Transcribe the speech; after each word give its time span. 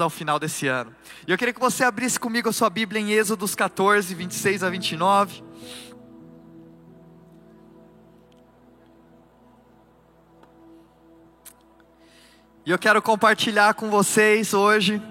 ao 0.00 0.10
final 0.10 0.38
desse 0.38 0.66
ano. 0.66 0.94
E 1.26 1.30
eu 1.30 1.38
queria 1.38 1.52
que 1.52 1.60
você 1.60 1.84
abrisse 1.84 2.18
comigo 2.18 2.48
a 2.48 2.52
sua 2.52 2.70
Bíblia 2.70 3.00
em 3.00 3.10
Êxodos 3.10 3.54
14, 3.54 4.14
26 4.14 4.62
a 4.62 4.70
29. 4.70 5.42
E 12.66 12.70
eu 12.70 12.78
quero 12.78 13.00
compartilhar 13.00 13.72
com 13.74 13.88
vocês 13.88 14.52
hoje 14.52 15.02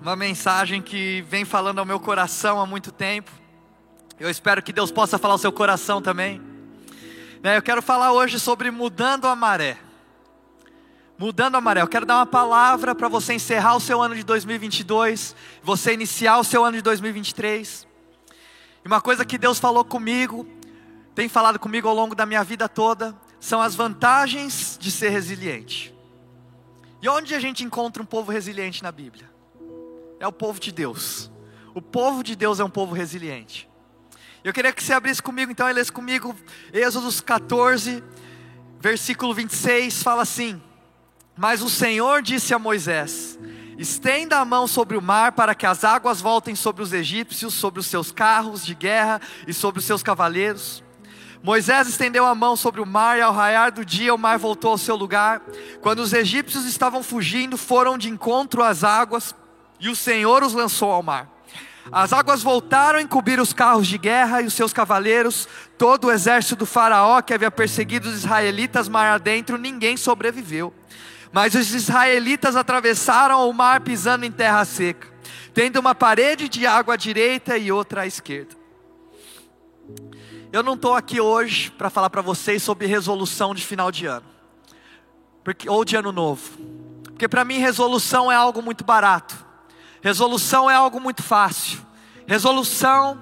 uma 0.00 0.16
mensagem 0.16 0.82
que 0.82 1.22
vem 1.28 1.44
falando 1.44 1.78
ao 1.78 1.84
meu 1.84 2.00
coração 2.00 2.60
há 2.60 2.66
muito 2.66 2.90
tempo. 2.90 3.30
Eu 4.18 4.28
espero 4.28 4.62
que 4.62 4.72
Deus 4.72 4.90
possa 4.90 5.18
falar 5.18 5.34
ao 5.34 5.38
seu 5.38 5.52
coração 5.52 6.02
também. 6.02 6.40
Né, 7.42 7.56
eu 7.56 7.62
quero 7.62 7.80
falar 7.80 8.12
hoje 8.12 8.40
sobre 8.40 8.70
mudando 8.70 9.26
a 9.26 9.36
maré. 9.36 9.78
Mudando 11.20 11.56
a 11.56 11.60
maré, 11.60 11.82
eu 11.82 11.86
quero 11.86 12.06
dar 12.06 12.16
uma 12.16 12.24
palavra 12.24 12.94
para 12.94 13.06
você 13.06 13.34
encerrar 13.34 13.76
o 13.76 13.80
seu 13.80 14.00
ano 14.00 14.14
de 14.14 14.24
2022, 14.24 15.36
você 15.62 15.92
iniciar 15.92 16.38
o 16.38 16.44
seu 16.44 16.64
ano 16.64 16.78
de 16.78 16.82
2023. 16.82 17.86
E 18.82 18.88
uma 18.88 19.02
coisa 19.02 19.22
que 19.22 19.36
Deus 19.36 19.58
falou 19.58 19.84
comigo, 19.84 20.48
tem 21.14 21.28
falado 21.28 21.58
comigo 21.58 21.86
ao 21.86 21.94
longo 21.94 22.14
da 22.14 22.24
minha 22.24 22.42
vida 22.42 22.70
toda, 22.70 23.14
são 23.38 23.60
as 23.60 23.74
vantagens 23.74 24.78
de 24.80 24.90
ser 24.90 25.10
resiliente. 25.10 25.94
E 27.02 27.08
onde 27.10 27.34
a 27.34 27.38
gente 27.38 27.62
encontra 27.62 28.02
um 28.02 28.06
povo 28.06 28.32
resiliente 28.32 28.82
na 28.82 28.90
Bíblia? 28.90 29.30
É 30.18 30.26
o 30.26 30.32
povo 30.32 30.58
de 30.58 30.72
Deus. 30.72 31.30
O 31.74 31.82
povo 31.82 32.24
de 32.24 32.34
Deus 32.34 32.60
é 32.60 32.64
um 32.64 32.70
povo 32.70 32.94
resiliente. 32.94 33.68
Eu 34.42 34.54
queria 34.54 34.72
que 34.72 34.82
você 34.82 34.94
abrisse 34.94 35.22
comigo, 35.22 35.52
então, 35.52 35.68
e 35.68 35.72
lesse 35.74 35.92
comigo, 35.92 36.34
Êxodos 36.72 37.20
14, 37.20 38.02
versículo 38.80 39.34
26, 39.34 40.02
fala 40.02 40.22
assim: 40.22 40.58
mas 41.36 41.62
o 41.62 41.70
Senhor 41.70 42.22
disse 42.22 42.52
a 42.52 42.58
Moisés: 42.58 43.38
Estenda 43.78 44.38
a 44.38 44.44
mão 44.44 44.66
sobre 44.66 44.96
o 44.96 45.02
mar 45.02 45.32
para 45.32 45.54
que 45.54 45.64
as 45.64 45.84
águas 45.84 46.20
voltem 46.20 46.54
sobre 46.54 46.82
os 46.82 46.92
egípcios, 46.92 47.54
sobre 47.54 47.80
os 47.80 47.86
seus 47.86 48.12
carros 48.12 48.64
de 48.64 48.74
guerra 48.74 49.20
e 49.46 49.54
sobre 49.54 49.78
os 49.78 49.84
seus 49.86 50.02
cavaleiros. 50.02 50.82
Moisés 51.42 51.88
estendeu 51.88 52.26
a 52.26 52.34
mão 52.34 52.54
sobre 52.54 52.82
o 52.82 52.86
mar 52.86 53.16
e 53.16 53.22
ao 53.22 53.32
raiar 53.32 53.72
do 53.72 53.82
dia 53.82 54.14
o 54.14 54.18
mar 54.18 54.38
voltou 54.38 54.72
ao 54.72 54.78
seu 54.78 54.94
lugar. 54.94 55.40
Quando 55.80 56.00
os 56.00 56.12
egípcios 56.12 56.66
estavam 56.66 57.02
fugindo, 57.02 57.56
foram 57.56 57.96
de 57.96 58.10
encontro 58.10 58.62
às 58.62 58.84
águas 58.84 59.34
e 59.80 59.88
o 59.88 59.96
Senhor 59.96 60.42
os 60.42 60.52
lançou 60.52 60.92
ao 60.92 61.02
mar. 61.02 61.30
As 61.90 62.12
águas 62.12 62.42
voltaram 62.42 62.98
a 62.98 63.02
encobrir 63.02 63.40
os 63.40 63.54
carros 63.54 63.88
de 63.88 63.96
guerra 63.96 64.42
e 64.42 64.46
os 64.46 64.52
seus 64.52 64.72
cavaleiros, 64.72 65.48
todo 65.78 66.08
o 66.08 66.12
exército 66.12 66.56
do 66.56 66.66
faraó 66.66 67.22
que 67.22 67.32
havia 67.32 67.50
perseguido 67.50 68.10
os 68.10 68.16
israelitas 68.16 68.88
mar 68.88 69.10
adentro, 69.10 69.56
ninguém 69.56 69.96
sobreviveu. 69.96 70.74
Mas 71.32 71.54
os 71.54 71.72
israelitas 71.72 72.56
atravessaram 72.56 73.48
o 73.48 73.52
mar 73.52 73.80
pisando 73.80 74.24
em 74.24 74.32
terra 74.32 74.64
seca, 74.64 75.08
tendo 75.54 75.78
uma 75.78 75.94
parede 75.94 76.48
de 76.48 76.66
água 76.66 76.94
à 76.94 76.96
direita 76.96 77.56
e 77.56 77.70
outra 77.70 78.02
à 78.02 78.06
esquerda. 78.06 78.56
Eu 80.52 80.62
não 80.62 80.74
estou 80.74 80.94
aqui 80.94 81.20
hoje 81.20 81.70
para 81.70 81.88
falar 81.88 82.10
para 82.10 82.22
vocês 82.22 82.62
sobre 82.62 82.86
resolução 82.86 83.54
de 83.54 83.64
final 83.64 83.92
de 83.92 84.06
ano, 84.06 84.26
porque, 85.44 85.68
ou 85.68 85.84
de 85.84 85.94
ano 85.94 86.10
novo, 86.10 86.58
porque 87.04 87.28
para 87.28 87.44
mim 87.44 87.58
resolução 87.58 88.32
é 88.32 88.34
algo 88.34 88.60
muito 88.60 88.82
barato, 88.84 89.36
resolução 90.02 90.68
é 90.68 90.74
algo 90.74 91.00
muito 91.00 91.22
fácil. 91.22 91.78
Resolução, 92.26 93.20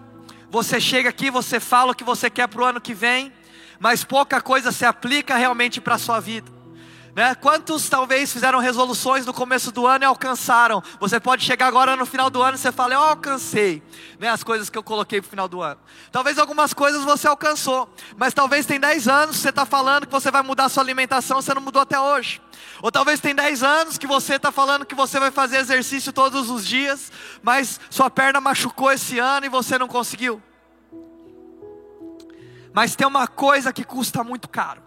você 0.51 0.79
chega 0.79 1.09
aqui, 1.09 1.31
você 1.31 1.59
fala 1.59 1.93
o 1.93 1.95
que 1.95 2.05
você 2.05 2.29
quer 2.29 2.47
para 2.47 2.61
o 2.61 2.65
ano 2.65 2.81
que 2.81 2.93
vem, 2.93 3.33
mas 3.79 4.05
pouca 4.05 4.39
coisa 4.41 4.71
se 4.71 4.85
aplica 4.85 5.37
realmente 5.37 5.81
para 5.81 5.95
a 5.95 5.99
sua 5.99 6.21
vida. 6.21 6.58
Né? 7.19 7.35
Quantos 7.35 7.89
talvez 7.89 8.33
fizeram 8.33 8.61
resoluções 8.61 9.27
no 9.27 9.35
começo 9.35 9.73
do 9.73 9.89
ano 9.89 10.05
e 10.05 10.07
alcançaram? 10.07 10.81
Você 11.01 11.19
pode 11.19 11.45
chegar 11.45 11.67
agora 11.67 11.97
no 11.97 12.07
final 12.07 12.31
do 12.31 12.41
ano 12.41 12.55
e 12.55 12.59
você 12.61 12.71
fala, 12.71 12.95
eu 12.95 13.01
alcancei 13.01 13.83
né, 14.21 14.29
as 14.29 14.45
coisas 14.45 14.71
que 14.71 14.79
eu 14.79 14.85
coloquei 14.85 15.21
para 15.21 15.27
o 15.27 15.31
final 15.31 15.49
do 15.49 15.61
ano. 15.61 15.81
Talvez 16.13 16.39
algumas 16.39 16.73
coisas 16.73 17.03
você 17.03 17.27
alcançou, 17.27 17.93
mas 18.17 18.33
talvez 18.33 18.67
tem 18.67 18.79
10 18.79 19.09
anos 19.09 19.35
que 19.35 19.43
você 19.43 19.49
está 19.49 19.67
falando 19.67 20.07
que 20.07 20.13
você 20.13 20.31
vai 20.31 20.43
mudar 20.43 20.67
a 20.67 20.69
sua 20.69 20.85
alimentação, 20.85 21.43
você 21.43 21.53
não 21.53 21.61
mudou 21.61 21.83
até 21.83 21.99
hoje. 21.99 22.41
Ou 22.81 22.93
talvez 22.93 23.19
tem 23.19 23.35
10 23.35 23.65
anos 23.65 23.99
que 23.99 24.07
você 24.07 24.37
está 24.37 24.53
falando 24.53 24.87
que 24.87 24.95
você 24.95 25.19
vai 25.19 25.33
fazer 25.33 25.57
exercício 25.57 26.13
todos 26.13 26.49
os 26.49 26.65
dias, 26.65 27.11
mas 27.43 27.81
sua 27.91 28.09
perna 28.09 28.41
machucou 28.41 28.93
esse 28.93 29.19
ano 29.19 29.45
e 29.45 29.49
você 29.49 29.77
não 29.77 29.89
conseguiu. 29.89 30.41
Mas 32.73 32.95
tem 32.95 33.09
uma 33.09 33.27
coisa 33.27 33.73
que 33.73 33.83
custa 33.83 34.23
muito 34.23 34.49
caro. 34.49 34.87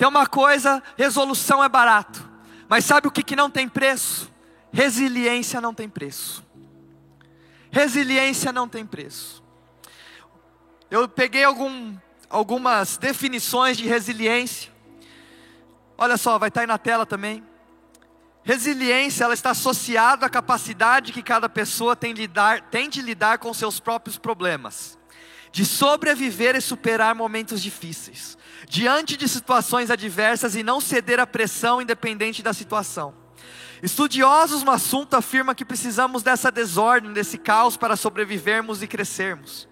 Tem 0.00 0.08
uma 0.08 0.26
coisa, 0.26 0.82
resolução 0.96 1.62
é 1.62 1.68
barato. 1.68 2.26
Mas 2.66 2.86
sabe 2.86 3.06
o 3.06 3.10
que, 3.10 3.22
que 3.22 3.36
não 3.36 3.50
tem 3.50 3.68
preço? 3.68 4.32
Resiliência 4.72 5.60
não 5.60 5.74
tem 5.74 5.90
preço. 5.90 6.42
Resiliência 7.70 8.50
não 8.50 8.66
tem 8.66 8.86
preço. 8.86 9.44
Eu 10.90 11.06
peguei 11.06 11.44
algum, 11.44 11.94
algumas 12.30 12.96
definições 12.96 13.76
de 13.76 13.86
resiliência. 13.86 14.72
Olha 15.98 16.16
só, 16.16 16.38
vai 16.38 16.48
estar 16.48 16.62
aí 16.62 16.66
na 16.66 16.78
tela 16.78 17.04
também. 17.04 17.44
Resiliência, 18.42 19.24
ela 19.24 19.34
está 19.34 19.50
associada 19.50 20.24
à 20.24 20.30
capacidade 20.30 21.12
que 21.12 21.22
cada 21.22 21.46
pessoa 21.46 21.94
tem, 21.94 22.14
lidar, 22.14 22.62
tem 22.70 22.88
de 22.88 23.02
lidar 23.02 23.36
com 23.36 23.52
seus 23.52 23.78
próprios 23.78 24.16
problemas, 24.16 24.98
de 25.52 25.66
sobreviver 25.66 26.56
e 26.56 26.62
superar 26.62 27.14
momentos 27.14 27.60
difíceis, 27.60 28.38
diante 28.68 29.16
de 29.16 29.28
situações 29.28 29.90
adversas 29.90 30.54
e 30.54 30.62
não 30.62 30.80
ceder 30.80 31.20
à 31.20 31.26
pressão 31.26 31.80
independente 31.80 32.42
da 32.42 32.52
situação. 32.52 33.14
Estudiosos 33.82 34.62
no 34.62 34.70
assunto 34.70 35.14
afirmam 35.14 35.54
que 35.54 35.64
precisamos 35.64 36.22
dessa 36.22 36.50
desordem, 36.50 37.12
desse 37.12 37.38
caos 37.38 37.76
para 37.76 37.96
sobrevivermos 37.96 38.82
e 38.82 38.86
crescermos. 38.86 39.68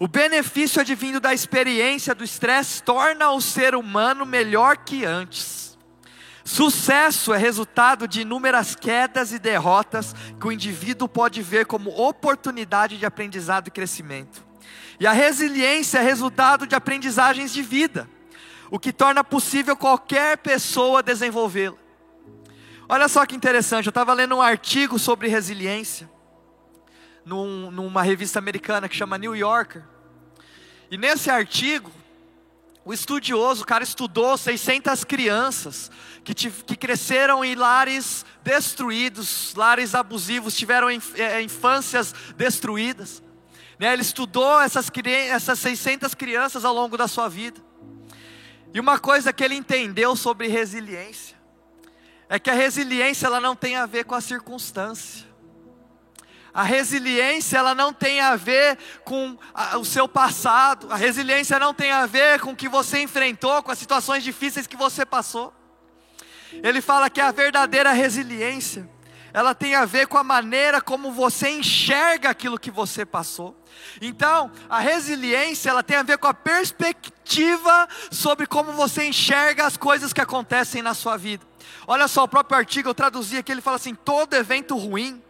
O 0.00 0.08
benefício 0.08 0.80
advindo 0.80 1.20
da 1.20 1.34
experiência 1.34 2.14
do 2.14 2.24
estresse 2.24 2.82
torna 2.82 3.30
o 3.30 3.40
ser 3.40 3.74
humano 3.74 4.24
melhor 4.24 4.78
que 4.78 5.04
antes. 5.04 5.76
Sucesso 6.44 7.34
é 7.34 7.36
resultado 7.36 8.08
de 8.08 8.22
inúmeras 8.22 8.74
quedas 8.74 9.32
e 9.32 9.38
derrotas 9.38 10.14
que 10.40 10.46
o 10.46 10.52
indivíduo 10.52 11.06
pode 11.06 11.42
ver 11.42 11.66
como 11.66 11.90
oportunidade 11.90 12.96
de 12.96 13.04
aprendizado 13.04 13.68
e 13.68 13.70
crescimento. 13.70 14.47
E 15.00 15.06
a 15.06 15.12
resiliência 15.12 15.98
é 15.98 16.02
resultado 16.02 16.66
de 16.66 16.74
aprendizagens 16.74 17.52
de 17.52 17.62
vida, 17.62 18.08
o 18.70 18.78
que 18.78 18.92
torna 18.92 19.22
possível 19.22 19.76
qualquer 19.76 20.38
pessoa 20.38 21.02
desenvolvê-la. 21.02 21.76
Olha 22.88 23.08
só 23.08 23.24
que 23.26 23.36
interessante, 23.36 23.86
eu 23.86 23.90
estava 23.90 24.12
lendo 24.14 24.36
um 24.36 24.42
artigo 24.42 24.98
sobre 24.98 25.28
resiliência, 25.28 26.10
num, 27.24 27.70
numa 27.70 28.02
revista 28.02 28.38
americana 28.38 28.88
que 28.88 28.96
chama 28.96 29.18
New 29.18 29.36
Yorker, 29.36 29.84
e 30.90 30.96
nesse 30.96 31.28
artigo, 31.28 31.92
o 32.84 32.94
estudioso, 32.94 33.62
o 33.62 33.66
cara 33.66 33.84
estudou 33.84 34.38
600 34.38 35.04
crianças 35.04 35.90
que, 36.24 36.34
que 36.34 36.76
cresceram 36.76 37.44
em 37.44 37.54
lares 37.54 38.24
destruídos, 38.42 39.52
lares 39.54 39.94
abusivos, 39.94 40.56
tiveram 40.56 40.88
é, 40.88 41.42
infâncias 41.42 42.14
destruídas. 42.36 43.22
Né? 43.78 43.92
Ele 43.92 44.02
estudou 44.02 44.60
essas, 44.60 44.90
essas 45.30 45.58
600 45.58 46.14
crianças 46.14 46.64
ao 46.64 46.74
longo 46.74 46.96
da 46.96 47.06
sua 47.06 47.28
vida. 47.28 47.60
E 48.74 48.80
uma 48.80 48.98
coisa 48.98 49.32
que 49.32 49.42
ele 49.42 49.54
entendeu 49.54 50.14
sobre 50.16 50.48
resiliência 50.48 51.36
é 52.28 52.38
que 52.38 52.50
a 52.50 52.54
resiliência 52.54 53.26
ela 53.26 53.40
não 53.40 53.56
tem 53.56 53.76
a 53.76 53.86
ver 53.86 54.04
com 54.04 54.14
a 54.14 54.20
circunstância. 54.20 55.26
A 56.52 56.62
resiliência 56.62 57.56
ela 57.56 57.74
não 57.74 57.92
tem 57.92 58.20
a 58.20 58.34
ver 58.36 58.76
com 59.04 59.38
a, 59.54 59.78
o 59.78 59.84
seu 59.84 60.08
passado. 60.08 60.88
A 60.90 60.96
resiliência 60.96 61.58
não 61.58 61.72
tem 61.72 61.90
a 61.90 62.04
ver 62.04 62.40
com 62.40 62.50
o 62.50 62.56
que 62.56 62.68
você 62.68 63.00
enfrentou, 63.00 63.62
com 63.62 63.70
as 63.70 63.78
situações 63.78 64.24
difíceis 64.24 64.66
que 64.66 64.76
você 64.76 65.06
passou. 65.06 65.54
Ele 66.52 66.80
fala 66.80 67.08
que 67.08 67.20
a 67.20 67.30
verdadeira 67.30 67.92
resiliência 67.92 68.88
ela 69.32 69.54
tem 69.54 69.74
a 69.74 69.84
ver 69.84 70.06
com 70.06 70.16
a 70.16 70.24
maneira 70.24 70.80
como 70.80 71.12
você 71.12 71.50
enxerga 71.50 72.30
aquilo 72.30 72.58
que 72.58 72.70
você 72.70 73.04
passou. 73.04 73.56
Então, 74.00 74.50
a 74.68 74.78
resiliência, 74.78 75.70
ela 75.70 75.82
tem 75.82 75.96
a 75.96 76.02
ver 76.02 76.18
com 76.18 76.26
a 76.26 76.34
perspectiva 76.34 77.88
sobre 78.10 78.46
como 78.46 78.72
você 78.72 79.04
enxerga 79.04 79.66
as 79.66 79.76
coisas 79.76 80.12
que 80.12 80.20
acontecem 80.20 80.82
na 80.82 80.94
sua 80.94 81.16
vida. 81.16 81.46
Olha 81.86 82.08
só, 82.08 82.24
o 82.24 82.28
próprio 82.28 82.58
artigo 82.58 82.88
eu 82.88 82.94
traduzi 82.94 83.36
aqui, 83.36 83.52
ele 83.52 83.60
fala 83.60 83.76
assim: 83.76 83.94
todo 83.94 84.34
evento 84.34 84.76
ruim, 84.76 85.22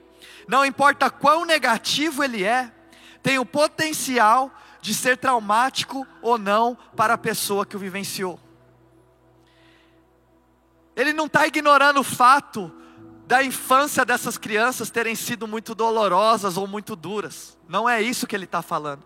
não 0.46 0.64
importa 0.64 1.10
quão 1.10 1.44
negativo 1.44 2.22
ele 2.22 2.44
é, 2.44 2.70
tem 3.22 3.38
o 3.38 3.46
potencial 3.46 4.52
de 4.80 4.94
ser 4.94 5.16
traumático 5.16 6.06
ou 6.22 6.38
não 6.38 6.76
para 6.96 7.14
a 7.14 7.18
pessoa 7.18 7.66
que 7.66 7.76
o 7.76 7.80
vivenciou. 7.80 8.38
Ele 10.94 11.12
não 11.12 11.26
está 11.26 11.46
ignorando 11.46 12.00
o 12.00 12.04
fato 12.04 12.72
da 13.28 13.44
infância 13.44 14.06
dessas 14.06 14.38
crianças 14.38 14.88
terem 14.88 15.14
sido 15.14 15.46
muito 15.46 15.74
dolorosas 15.74 16.56
ou 16.56 16.66
muito 16.66 16.96
duras. 16.96 17.58
Não 17.68 17.86
é 17.86 18.00
isso 18.00 18.26
que 18.26 18.34
ele 18.34 18.46
está 18.46 18.62
falando. 18.62 19.04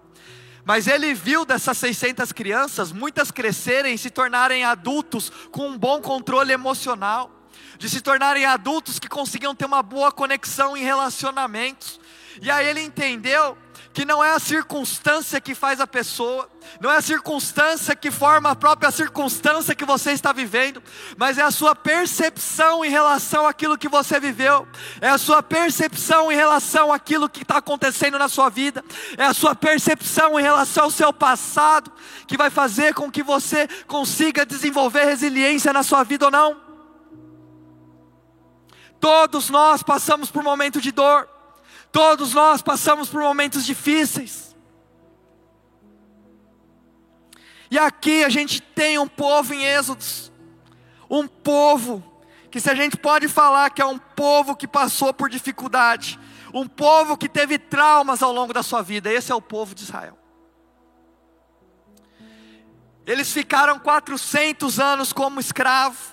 Mas 0.64 0.86
ele 0.86 1.12
viu 1.12 1.44
dessas 1.44 1.76
600 1.76 2.30
crianças, 2.30 2.92
muitas 2.92 3.32
crescerem 3.32 3.94
e 3.94 3.98
se 3.98 4.10
tornarem 4.10 4.62
adultos 4.62 5.32
com 5.50 5.70
um 5.70 5.76
bom 5.76 6.00
controle 6.00 6.52
emocional, 6.52 7.32
de 7.76 7.90
se 7.90 8.00
tornarem 8.00 8.44
adultos 8.44 9.00
que 9.00 9.08
conseguiam 9.08 9.56
ter 9.56 9.64
uma 9.64 9.82
boa 9.82 10.12
conexão 10.12 10.76
em 10.76 10.84
relacionamentos. 10.84 11.98
E 12.40 12.48
aí 12.48 12.68
ele 12.68 12.80
entendeu 12.80 13.58
que 13.92 14.04
não 14.04 14.24
é 14.24 14.32
a 14.32 14.38
circunstância 14.38 15.40
que 15.40 15.54
faz 15.54 15.80
a 15.80 15.86
pessoa, 15.86 16.48
não 16.80 16.90
é 16.90 16.96
a 16.96 17.02
circunstância 17.02 17.94
que 17.94 18.10
forma 18.10 18.50
a 18.50 18.56
própria 18.56 18.90
circunstância 18.90 19.74
que 19.74 19.84
você 19.84 20.12
está 20.12 20.32
vivendo, 20.32 20.82
mas 21.16 21.36
é 21.36 21.42
a 21.42 21.50
sua 21.50 21.74
percepção 21.74 22.84
em 22.84 22.90
relação 22.90 23.46
àquilo 23.46 23.76
que 23.76 23.88
você 23.88 24.18
viveu, 24.18 24.66
é 25.00 25.08
a 25.08 25.18
sua 25.18 25.42
percepção 25.42 26.32
em 26.32 26.34
relação 26.34 26.92
àquilo 26.92 27.28
que 27.28 27.42
está 27.42 27.58
acontecendo 27.58 28.18
na 28.18 28.28
sua 28.28 28.48
vida, 28.48 28.82
é 29.18 29.24
a 29.24 29.34
sua 29.34 29.54
percepção 29.54 30.40
em 30.40 30.42
relação 30.42 30.84
ao 30.84 30.90
seu 30.90 31.12
passado, 31.12 31.92
que 32.26 32.36
vai 32.36 32.48
fazer 32.48 32.94
com 32.94 33.10
que 33.10 33.22
você 33.22 33.68
consiga 33.86 34.46
desenvolver 34.46 35.04
resiliência 35.04 35.72
na 35.72 35.82
sua 35.82 36.02
vida 36.02 36.26
ou 36.26 36.30
não. 36.30 36.72
Todos 39.02 39.50
nós 39.50 39.82
passamos 39.82 40.30
por 40.30 40.44
momentos 40.44 40.80
de 40.80 40.92
dor, 40.92 41.28
Todos 41.92 42.32
nós 42.32 42.62
passamos 42.62 43.10
por 43.10 43.20
momentos 43.20 43.66
difíceis. 43.66 44.56
E 47.70 47.78
aqui 47.78 48.24
a 48.24 48.30
gente 48.30 48.60
tem 48.60 48.98
um 48.98 49.06
povo 49.06 49.52
em 49.52 49.64
Êxodos, 49.64 50.32
um 51.08 51.28
povo 51.28 52.02
que 52.50 52.60
se 52.60 52.70
a 52.70 52.74
gente 52.74 52.96
pode 52.96 53.28
falar 53.28 53.70
que 53.70 53.80
é 53.80 53.86
um 53.86 53.98
povo 53.98 54.56
que 54.56 54.66
passou 54.66 55.12
por 55.12 55.30
dificuldade, 55.30 56.18
um 56.52 56.66
povo 56.66 57.16
que 57.16 57.28
teve 57.28 57.58
traumas 57.58 58.22
ao 58.22 58.32
longo 58.32 58.52
da 58.52 58.62
sua 58.62 58.82
vida, 58.82 59.10
esse 59.10 59.32
é 59.32 59.34
o 59.34 59.40
povo 59.40 59.74
de 59.74 59.84
Israel. 59.84 60.18
Eles 63.06 63.32
ficaram 63.32 63.78
400 63.78 64.78
anos 64.78 65.12
como 65.12 65.40
escravos, 65.40 66.11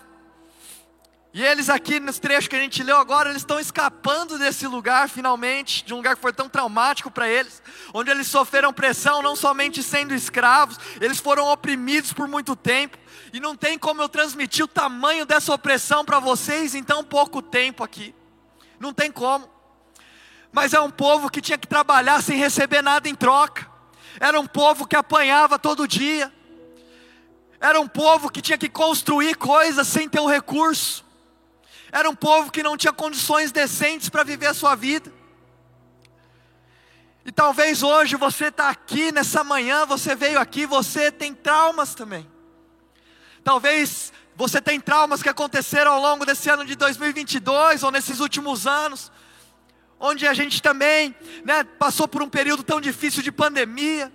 e 1.31 1.43
eles 1.43 1.69
aqui 1.69 1.99
nos 1.99 2.17
trechos 2.17 2.47
que 2.47 2.55
a 2.55 2.59
gente 2.59 2.81
leu 2.81 2.97
agora, 2.97 3.29
eles 3.29 3.43
estão 3.43 3.59
escapando 3.59 4.39
desse 4.39 4.65
lugar 4.65 5.07
finalmente, 5.07 5.85
de 5.85 5.93
um 5.93 5.97
lugar 5.97 6.15
que 6.15 6.21
foi 6.21 6.33
tão 6.33 6.49
traumático 6.49 7.11
para 7.11 7.29
eles, 7.29 7.61
onde 7.93 8.09
eles 8.09 8.27
sofreram 8.27 8.73
pressão 8.73 9.21
não 9.21 9.35
somente 9.35 9.83
sendo 9.83 10.13
escravos, 10.13 10.79
eles 10.99 11.19
foram 11.19 11.47
oprimidos 11.47 12.11
por 12.11 12.27
muito 12.27 12.55
tempo, 12.55 12.97
e 13.31 13.39
não 13.39 13.55
tem 13.55 13.77
como 13.77 14.01
eu 14.01 14.09
transmitir 14.09 14.65
o 14.65 14.67
tamanho 14.67 15.23
dessa 15.23 15.53
opressão 15.53 16.03
para 16.03 16.19
vocês 16.19 16.73
em 16.73 16.83
tão 16.83 17.03
pouco 17.03 17.43
tempo 17.43 17.83
aqui. 17.83 18.15
Não 18.79 18.91
tem 18.91 19.11
como. 19.11 19.47
Mas 20.51 20.73
é 20.73 20.79
um 20.79 20.89
povo 20.89 21.29
que 21.29 21.41
tinha 21.41 21.57
que 21.57 21.67
trabalhar 21.67 22.23
sem 22.23 22.37
receber 22.37 22.81
nada 22.81 23.07
em 23.07 23.13
troca. 23.13 23.69
Era 24.19 24.39
um 24.39 24.47
povo 24.47 24.87
que 24.87 24.95
apanhava 24.95 25.59
todo 25.59 25.87
dia. 25.87 26.33
Era 27.59 27.79
um 27.79 27.87
povo 27.87 28.31
que 28.31 28.41
tinha 28.41 28.57
que 28.57 28.69
construir 28.69 29.35
coisas 29.35 29.87
sem 29.87 30.09
ter 30.09 30.19
o 30.19 30.27
recurso. 30.27 31.05
Era 31.91 32.09
um 32.09 32.15
povo 32.15 32.51
que 32.51 32.63
não 32.63 32.77
tinha 32.77 32.93
condições 32.93 33.51
decentes 33.51 34.09
para 34.09 34.23
viver 34.23 34.47
a 34.47 34.53
sua 34.53 34.75
vida. 34.75 35.11
E 37.25 37.31
talvez 37.31 37.83
hoje 37.83 38.15
você 38.15 38.45
está 38.45 38.69
aqui 38.69 39.11
nessa 39.11 39.43
manhã, 39.43 39.85
você 39.85 40.15
veio 40.15 40.39
aqui, 40.39 40.65
você 40.65 41.11
tem 41.11 41.33
traumas 41.33 41.93
também. 41.93 42.29
Talvez 43.43 44.11
você 44.35 44.61
tem 44.61 44.79
traumas 44.79 45.21
que 45.21 45.29
aconteceram 45.29 45.91
ao 45.91 46.01
longo 46.01 46.25
desse 46.25 46.49
ano 46.49 46.65
de 46.65 46.75
2022 46.75 47.83
ou 47.83 47.91
nesses 47.91 48.19
últimos 48.19 48.65
anos, 48.65 49.11
onde 49.99 50.25
a 50.25 50.33
gente 50.33 50.61
também 50.61 51.13
né, 51.43 51.63
passou 51.63 52.07
por 52.07 52.23
um 52.23 52.29
período 52.29 52.63
tão 52.63 52.79
difícil 52.79 53.21
de 53.21 53.31
pandemia, 53.31 54.11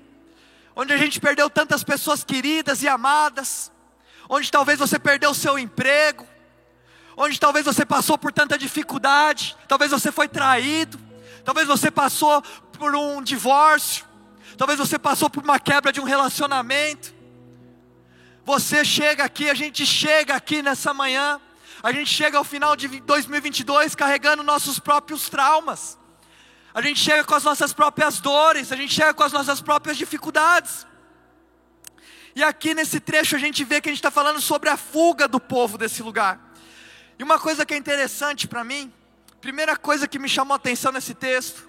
onde 0.74 0.92
a 0.92 0.96
gente 0.96 1.20
perdeu 1.20 1.50
tantas 1.50 1.84
pessoas 1.84 2.24
queridas 2.24 2.82
e 2.82 2.88
amadas, 2.88 3.70
onde 4.28 4.50
talvez 4.50 4.78
você 4.78 4.98
perdeu 4.98 5.30
o 5.30 5.34
seu 5.34 5.58
emprego, 5.58 6.26
onde 7.16 7.38
talvez 7.38 7.64
você 7.64 7.84
passou 7.84 8.19
por 8.19 8.32
tanta 8.32 8.58
dificuldade, 8.58 9.56
talvez 9.69 9.90
você 9.90 10.11
foi 10.11 10.28
traído, 10.28 10.99
talvez 11.44 11.66
você 11.66 11.90
passou 11.90 12.43
por 12.78 12.94
um 12.94 13.22
divórcio, 13.22 14.05
talvez 14.56 14.78
você 14.78 14.99
passou 14.99 15.31
por 15.31 15.43
uma 15.43 15.58
quebra 15.58 15.93
de 15.93 16.00
um 16.00 16.05
relacionamento. 16.05 17.14
Você 18.44 18.84
chega 18.84 19.25
aqui, 19.25 19.49
a 19.49 19.55
gente 19.55 19.87
chega 19.87 20.34
aqui 20.34 20.61
nessa 20.61 20.93
manhã, 20.93 21.40
a 21.82 21.93
gente 21.93 22.11
chega 22.11 22.37
ao 22.37 22.44
final 22.44 22.76
de 22.76 22.88
2022 23.00 23.94
carregando 23.94 24.43
nossos 24.43 24.78
próprios 24.78 25.28
traumas. 25.28 25.99
A 26.75 26.82
gente 26.82 26.99
chega 26.99 27.22
com 27.25 27.34
as 27.34 27.44
nossas 27.44 27.72
próprias 27.72 28.20
dores, 28.20 28.72
a 28.72 28.76
gente 28.76 28.93
chega 28.93 29.14
com 29.14 29.22
as 29.22 29.32
nossas 29.32 29.60
próprias 29.60 29.96
dificuldades. 29.96 30.87
E 32.34 32.43
aqui 32.43 32.75
nesse 32.75 32.99
trecho 32.99 33.37
a 33.37 33.38
gente 33.38 33.62
vê 33.62 33.81
que 33.81 33.88
a 33.88 33.93
gente 33.93 34.00
está 34.00 34.10
falando 34.10 34.40
sobre 34.40 34.69
a 34.69 34.76
fuga 34.76 35.28
do 35.28 35.38
povo 35.38 35.78
desse 35.78 36.02
lugar. 36.02 36.44
E 37.19 37.22
uma 37.22 37.38
coisa 37.38 37.64
que 37.64 37.75
é 37.75 37.76
interessante 37.76 38.49
para 38.49 38.64
mim, 38.64 38.93
primeira 39.40 39.76
coisa 39.76 40.08
que 40.08 40.19
me 40.19 40.28
chamou 40.28 40.55
a 40.55 40.56
atenção 40.56 40.90
nesse 40.90 41.14
texto, 41.14 41.69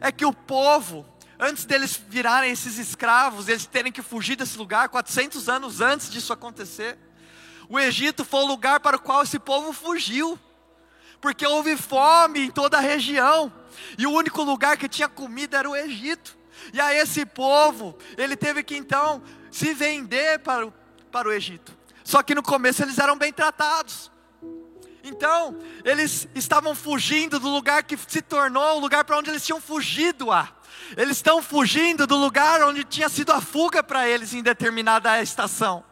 é 0.00 0.12
que 0.12 0.24
o 0.24 0.32
povo, 0.32 1.06
antes 1.38 1.64
deles 1.64 2.00
virarem 2.08 2.50
esses 2.50 2.78
escravos, 2.78 3.48
eles 3.48 3.66
terem 3.66 3.90
que 3.90 4.02
fugir 4.02 4.36
desse 4.36 4.58
lugar, 4.58 4.88
400 4.88 5.48
anos 5.48 5.80
antes 5.80 6.10
disso 6.10 6.32
acontecer, 6.32 6.98
o 7.68 7.78
Egito 7.78 8.24
foi 8.24 8.40
o 8.40 8.46
lugar 8.46 8.80
para 8.80 8.96
o 8.96 9.00
qual 9.00 9.22
esse 9.22 9.38
povo 9.38 9.72
fugiu, 9.72 10.38
porque 11.20 11.46
houve 11.46 11.76
fome 11.76 12.46
em 12.46 12.50
toda 12.50 12.78
a 12.78 12.80
região, 12.80 13.52
e 13.96 14.06
o 14.06 14.12
único 14.12 14.42
lugar 14.42 14.76
que 14.76 14.88
tinha 14.88 15.08
comida 15.08 15.58
era 15.58 15.68
o 15.68 15.76
Egito. 15.76 16.36
E 16.72 16.80
aí 16.80 16.98
esse 16.98 17.24
povo, 17.24 17.96
ele 18.16 18.36
teve 18.36 18.62
que 18.62 18.76
então 18.76 19.22
se 19.50 19.72
vender 19.72 20.40
para 20.40 20.66
o, 20.66 20.72
para 21.10 21.28
o 21.28 21.32
Egito. 21.32 21.76
Só 22.02 22.22
que 22.22 22.34
no 22.34 22.42
começo 22.42 22.82
eles 22.82 22.98
eram 22.98 23.16
bem 23.16 23.32
tratados. 23.32 24.10
Então, 25.08 25.56
eles 25.84 26.28
estavam 26.34 26.74
fugindo 26.74 27.40
do 27.40 27.48
lugar 27.48 27.82
que 27.82 27.96
se 28.06 28.20
tornou 28.20 28.76
o 28.76 28.78
lugar 28.78 29.04
para 29.04 29.16
onde 29.16 29.30
eles 29.30 29.44
tinham 29.44 29.60
fugido 29.60 30.30
a. 30.30 30.48
Eles 30.96 31.16
estão 31.16 31.42
fugindo 31.42 32.06
do 32.06 32.16
lugar 32.16 32.62
onde 32.62 32.84
tinha 32.84 33.08
sido 33.08 33.32
a 33.32 33.40
fuga 33.40 33.82
para 33.82 34.06
eles 34.06 34.34
em 34.34 34.42
determinada 34.42 35.20
estação. 35.22 35.82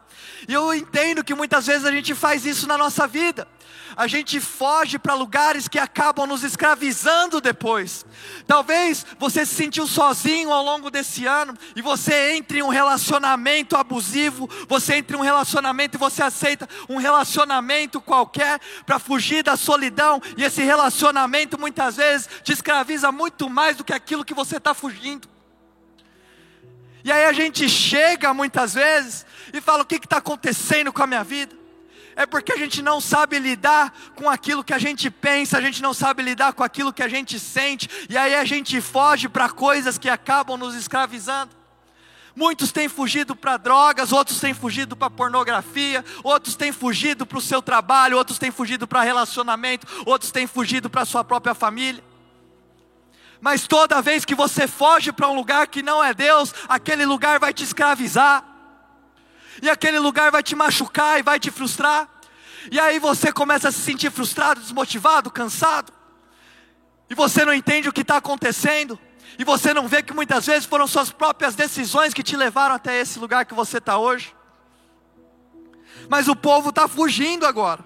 E 0.47 0.53
eu 0.53 0.73
entendo 0.73 1.23
que 1.23 1.33
muitas 1.33 1.67
vezes 1.67 1.85
a 1.85 1.91
gente 1.91 2.13
faz 2.13 2.45
isso 2.45 2.67
na 2.67 2.77
nossa 2.77 3.07
vida 3.07 3.47
a 3.95 4.07
gente 4.07 4.39
foge 4.39 4.99
para 4.99 5.13
lugares 5.13 5.67
que 5.67 5.79
acabam 5.79 6.27
nos 6.27 6.43
escravizando 6.43 7.39
depois. 7.39 8.05
Talvez 8.45 9.05
você 9.17 9.45
se 9.45 9.55
sentiu 9.55 9.87
sozinho 9.87 10.51
ao 10.51 10.63
longo 10.63 10.91
desse 10.91 11.25
ano 11.25 11.55
e 11.75 11.81
você 11.81 12.33
entre 12.33 12.59
em 12.59 12.61
um 12.61 12.69
relacionamento 12.69 13.75
abusivo, 13.75 14.49
você 14.67 14.95
entre 14.95 15.15
em 15.15 15.19
um 15.19 15.23
relacionamento 15.23 15.97
e 15.97 15.99
você 15.99 16.21
aceita 16.21 16.67
um 16.89 16.97
relacionamento 16.97 18.01
qualquer 18.01 18.59
para 18.85 18.99
fugir 18.99 19.43
da 19.43 19.55
solidão, 19.55 20.21
e 20.37 20.43
esse 20.43 20.61
relacionamento 20.61 21.59
muitas 21.59 21.97
vezes 21.97 22.29
te 22.43 22.51
escraviza 22.51 23.11
muito 23.11 23.49
mais 23.49 23.77
do 23.77 23.83
que 23.83 23.93
aquilo 23.93 24.25
que 24.25 24.33
você 24.33 24.57
está 24.57 24.73
fugindo. 24.73 25.36
E 27.07 27.11
aí 27.11 27.23
a 27.23 27.31
gente 27.31 27.69
chega 27.69 28.33
muitas 28.33 28.73
vezes 28.73 29.25
e 29.53 29.61
fala: 29.61 29.83
o 29.83 29.85
que 29.85 29.95
está 29.95 30.17
acontecendo 30.17 30.91
com 30.91 31.01
a 31.01 31.07
minha 31.07 31.23
vida? 31.23 31.55
é 32.17 32.25
porque 32.25 32.51
a 32.51 32.57
gente 32.57 32.81
não 32.81 32.99
sabe 32.99 33.37
lidar 33.37 33.93
com 34.15 34.27
aquilo 34.27 34.63
que 34.63 34.73
a 34.73 34.79
gente 34.79 35.07
pensa, 35.11 35.55
a 35.55 35.61
gente 35.61 35.83
não 35.83 35.93
sabe 35.93 36.23
lidar 36.23 36.51
com 36.51 36.63
aquilo 36.63 36.91
que 36.91 37.03
a 37.03 37.07
gente 37.07 37.39
sente, 37.39 37.87
e 38.09 38.17
aí 38.17 38.33
a 38.33 38.43
gente 38.43 38.81
foge 38.81 39.29
para 39.29 39.47
coisas 39.49 39.99
que 39.99 40.09
acabam 40.09 40.57
nos 40.57 40.73
escravizando. 40.73 41.51
Muitos 42.35 42.71
têm 42.71 42.89
fugido 42.89 43.35
para 43.35 43.55
drogas, 43.57 44.11
outros 44.11 44.39
têm 44.39 44.51
fugido 44.51 44.97
para 44.97 45.11
pornografia, 45.11 46.03
outros 46.23 46.55
têm 46.55 46.71
fugido 46.71 47.23
para 47.23 47.37
o 47.37 47.41
seu 47.41 47.61
trabalho, 47.61 48.17
outros 48.17 48.39
têm 48.39 48.49
fugido 48.49 48.87
para 48.87 49.03
relacionamento, 49.03 49.85
outros 50.03 50.31
têm 50.31 50.47
fugido 50.47 50.89
para 50.89 51.03
a 51.03 51.05
sua 51.05 51.23
própria 51.23 51.53
família. 51.53 52.03
Mas 53.39 53.67
toda 53.67 54.01
vez 54.01 54.25
que 54.25 54.35
você 54.35 54.67
foge 54.67 55.11
para 55.11 55.27
um 55.27 55.35
lugar 55.35 55.67
que 55.67 55.83
não 55.83 56.03
é 56.03 56.13
Deus, 56.13 56.53
aquele 56.67 57.05
lugar 57.05 57.39
vai 57.39 57.53
te 57.53 57.63
escravizar. 57.63 58.43
E 59.61 59.69
aquele 59.69 59.99
lugar 59.99 60.31
vai 60.31 60.43
te 60.43 60.55
machucar 60.55 61.19
e 61.19 61.23
vai 61.23 61.39
te 61.39 61.49
frustrar, 61.49 62.07
e 62.71 62.79
aí 62.79 62.99
você 62.99 63.31
começa 63.31 63.69
a 63.69 63.71
se 63.71 63.79
sentir 63.79 64.11
frustrado, 64.11 64.61
desmotivado, 64.61 65.31
cansado, 65.31 65.91
e 67.09 67.15
você 67.15 67.43
não 67.45 67.53
entende 67.53 67.89
o 67.89 67.93
que 67.93 68.01
está 68.01 68.17
acontecendo, 68.17 68.99
e 69.39 69.43
você 69.43 69.73
não 69.73 69.87
vê 69.87 70.03
que 70.03 70.13
muitas 70.13 70.45
vezes 70.45 70.65
foram 70.65 70.85
suas 70.85 71.11
próprias 71.11 71.55
decisões 71.55 72.13
que 72.13 72.23
te 72.23 72.35
levaram 72.35 72.75
até 72.75 72.99
esse 72.99 73.17
lugar 73.19 73.45
que 73.45 73.53
você 73.53 73.77
está 73.77 73.97
hoje. 73.97 74.35
Mas 76.09 76.27
o 76.27 76.35
povo 76.35 76.69
está 76.69 76.87
fugindo 76.87 77.45
agora, 77.45 77.83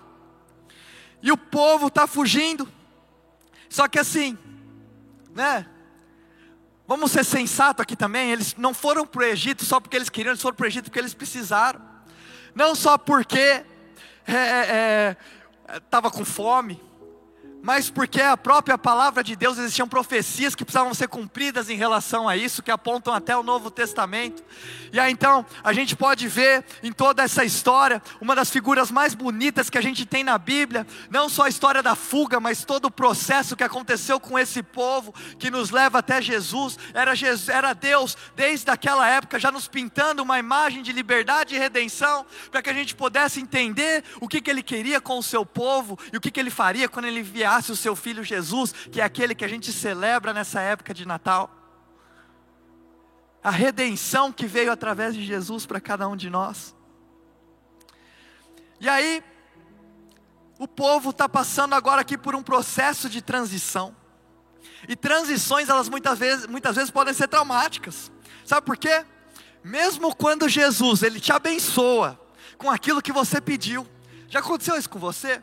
e 1.22 1.32
o 1.32 1.38
povo 1.38 1.88
está 1.88 2.06
fugindo, 2.06 2.68
só 3.70 3.88
que 3.88 4.00
assim, 4.00 4.38
né? 5.34 5.66
Vamos 6.88 7.12
ser 7.12 7.24
sensato 7.24 7.82
aqui 7.82 7.96
também. 7.96 8.32
Eles 8.32 8.56
não 8.58 8.74
foram 8.74 9.06
para 9.06 9.22
o 9.22 9.24
Egito 9.24 9.64
só 9.64 9.80
porque 9.80 9.96
eles 9.96 10.10
queriam, 10.10 10.32
eles 10.32 10.42
foram 10.42 10.56
para 10.56 10.66
o 10.66 10.68
Egito 10.68 10.86
porque 10.86 11.00
eles 11.00 11.14
precisaram. 11.14 11.82
Não 12.54 12.76
só 12.76 12.98
porque 12.98 13.64
estava 14.28 16.08
é, 16.08 16.10
é, 16.10 16.10
é 16.10 16.12
com 16.12 16.26
fome, 16.26 16.82
mas 17.62 17.90
porque 17.90 18.22
a 18.22 18.36
própria 18.36 18.78
palavra 18.78 19.24
de 19.24 19.36
Deus 19.36 19.58
existiam 19.58 19.88
profecias 19.88 20.56
que 20.56 20.66
precisavam 20.66 20.94
ser 20.94 21.08
cumpridas 21.08 21.70
em 21.70 21.76
relação 21.76 22.28
a 22.28 22.36
isso, 22.36 22.64
que 22.64 22.72
apontam 22.72 23.14
até 23.14 23.38
o 23.38 23.44
Novo 23.44 23.70
Testamento. 23.70 24.44
E 24.92 25.00
aí 25.00 25.12
então, 25.12 25.46
a 25.64 25.72
gente 25.72 25.96
pode 25.96 26.28
ver 26.28 26.66
em 26.82 26.92
toda 26.92 27.22
essa 27.22 27.46
história, 27.46 28.02
uma 28.20 28.36
das 28.36 28.50
figuras 28.50 28.90
mais 28.90 29.14
bonitas 29.14 29.70
que 29.70 29.78
a 29.78 29.82
gente 29.82 30.06
tem 30.06 30.24
na 30.24 30.38
Bíblia, 30.38 30.88
não 31.10 31.30
só 31.30 31.44
a 31.44 31.50
história 31.50 31.84
da 31.84 31.96
fuga, 31.96 32.40
mas 32.40 32.64
todo 32.64 32.86
o 32.86 32.92
processo 32.92 33.56
que 33.56 33.64
aconteceu 33.64 34.20
com 34.20 34.40
esse 34.40 34.64
povo, 34.64 35.14
que 35.38 35.52
nos 35.52 35.70
leva 35.70 36.00
até 36.00 36.22
Jesus. 36.22 36.80
Era, 36.94 37.14
Jesus, 37.16 37.50
era 37.50 37.74
Deus, 37.74 38.18
desde 38.36 38.72
aquela 38.72 39.08
época, 39.08 39.40
já 39.40 39.52
nos 39.52 39.68
pintando 39.68 40.24
uma 40.24 40.40
imagem 40.40 40.82
de 40.82 40.92
liberdade 40.92 41.56
e 41.56 41.60
redenção, 41.60 42.26
para 42.50 42.62
que 42.62 42.70
a 42.70 42.74
gente 42.74 42.96
pudesse 42.96 43.40
entender 43.40 44.04
o 44.20 44.28
que, 44.28 44.42
que 44.42 44.50
Ele 44.50 44.64
queria 44.64 45.00
com 45.00 45.20
o 45.20 45.24
seu 45.24 45.46
povo 45.46 45.98
e 46.12 46.18
o 46.18 46.22
que, 46.22 46.32
que 46.32 46.40
Ele 46.40 46.50
faria 46.50 46.90
quando 46.90 47.06
Ele 47.06 47.22
vier 47.22 47.51
enviasse 47.52 47.72
o 47.72 47.76
seu 47.76 47.96
filho 47.96 48.24
Jesus, 48.24 48.72
que 48.72 49.02
é 49.02 49.04
aquele 49.04 49.36
que 49.36 49.44
a 49.44 49.48
gente 49.48 49.74
celebra 49.74 50.34
nessa 50.34 50.62
época 50.62 50.94
de 50.94 51.06
Natal. 51.06 51.50
A 53.44 53.52
redenção 53.52 54.32
que 54.32 54.46
veio 54.46 54.72
através 54.72 55.14
de 55.14 55.26
Jesus 55.26 55.66
para 55.66 55.82
cada 55.82 56.08
um 56.08 56.16
de 56.16 56.30
nós. 56.30 56.76
E 58.80 58.88
aí, 58.88 59.24
o 60.58 60.68
povo 60.68 61.10
está 61.10 61.28
passando 61.28 61.74
agora 61.74 62.02
aqui 62.02 62.18
por 62.18 62.36
um 62.36 62.44
processo 62.44 63.10
de 63.10 63.22
transição. 63.22 63.96
E 64.88 64.96
transições, 64.96 65.70
elas 65.70 65.90
muitas 65.90 66.18
vezes, 66.18 66.48
muitas 66.48 66.76
vezes 66.76 66.92
podem 66.92 67.14
ser 67.14 67.28
traumáticas. 67.28 68.12
Sabe 68.46 68.66
por 68.66 68.78
quê? 68.78 69.06
Mesmo 69.64 70.16
quando 70.16 70.48
Jesus, 70.48 71.04
Ele 71.04 71.20
te 71.20 71.32
abençoa 71.32 72.20
com 72.58 72.70
aquilo 72.70 73.02
que 73.02 73.12
você 73.12 73.42
pediu. 73.42 73.86
Já 74.30 74.40
aconteceu 74.40 74.78
isso 74.78 74.90
com 74.90 75.00
você? 75.00 75.42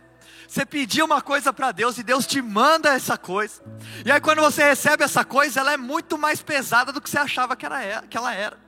Você 0.49 0.65
pediu 0.65 1.05
uma 1.05 1.21
coisa 1.21 1.53
para 1.53 1.73
Deus 1.73 1.99
e 1.99 2.03
Deus 2.03 2.27
te 2.27 2.41
manda 2.41 2.89
essa 2.95 3.19
coisa. 3.19 3.63
E 4.03 4.11
aí 4.11 4.19
quando 4.19 4.41
você 4.41 4.65
recebe 4.65 5.05
essa 5.05 5.23
coisa, 5.23 5.61
ela 5.61 5.75
é 5.75 5.77
muito 5.77 6.17
mais 6.17 6.41
pesada 6.41 6.91
do 6.91 7.03
que 7.03 7.11
você 7.11 7.19
achava 7.19 7.55
que 7.55 7.67
ela 7.67 7.83
era. 7.83 8.07
Que 8.07 8.17
ela 8.17 8.35
era. 8.35 8.59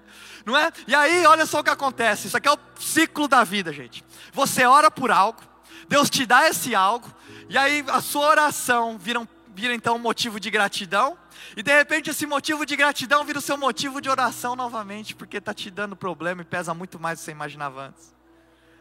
Não 0.44 0.56
é? 0.56 0.70
E 0.86 0.94
aí, 0.94 1.24
olha 1.26 1.46
só 1.46 1.60
o 1.60 1.64
que 1.64 1.70
acontece. 1.70 2.26
Isso 2.26 2.36
aqui 2.36 2.48
é 2.48 2.52
o 2.52 2.58
ciclo 2.78 3.26
da 3.26 3.44
vida, 3.44 3.72
gente. 3.72 4.04
Você 4.32 4.66
ora 4.66 4.90
por 4.90 5.10
algo, 5.10 5.40
Deus 5.88 6.10
te 6.10 6.26
dá 6.26 6.46
esse 6.48 6.74
algo, 6.74 7.10
e 7.48 7.56
aí 7.56 7.82
a 7.88 8.00
sua 8.00 8.28
oração 8.28 8.98
vira, 8.98 9.26
vira 9.54 9.74
então 9.74 9.96
um 9.96 9.98
motivo 9.98 10.38
de 10.38 10.50
gratidão, 10.50 11.16
e 11.56 11.62
de 11.62 11.74
repente 11.74 12.10
esse 12.10 12.26
motivo 12.26 12.64
de 12.66 12.76
gratidão 12.76 13.24
vira 13.24 13.38
o 13.38 13.42
seu 13.42 13.56
motivo 13.56 14.00
de 14.00 14.08
oração 14.08 14.54
novamente, 14.54 15.14
porque 15.14 15.38
está 15.38 15.54
te 15.54 15.70
dando 15.70 15.96
problema 15.96 16.42
e 16.42 16.44
pesa 16.44 16.74
muito 16.74 16.98
mais 16.98 17.18
do 17.18 17.20
que 17.20 17.24
você 17.24 17.30
imaginava 17.32 17.88
antes. 17.88 18.14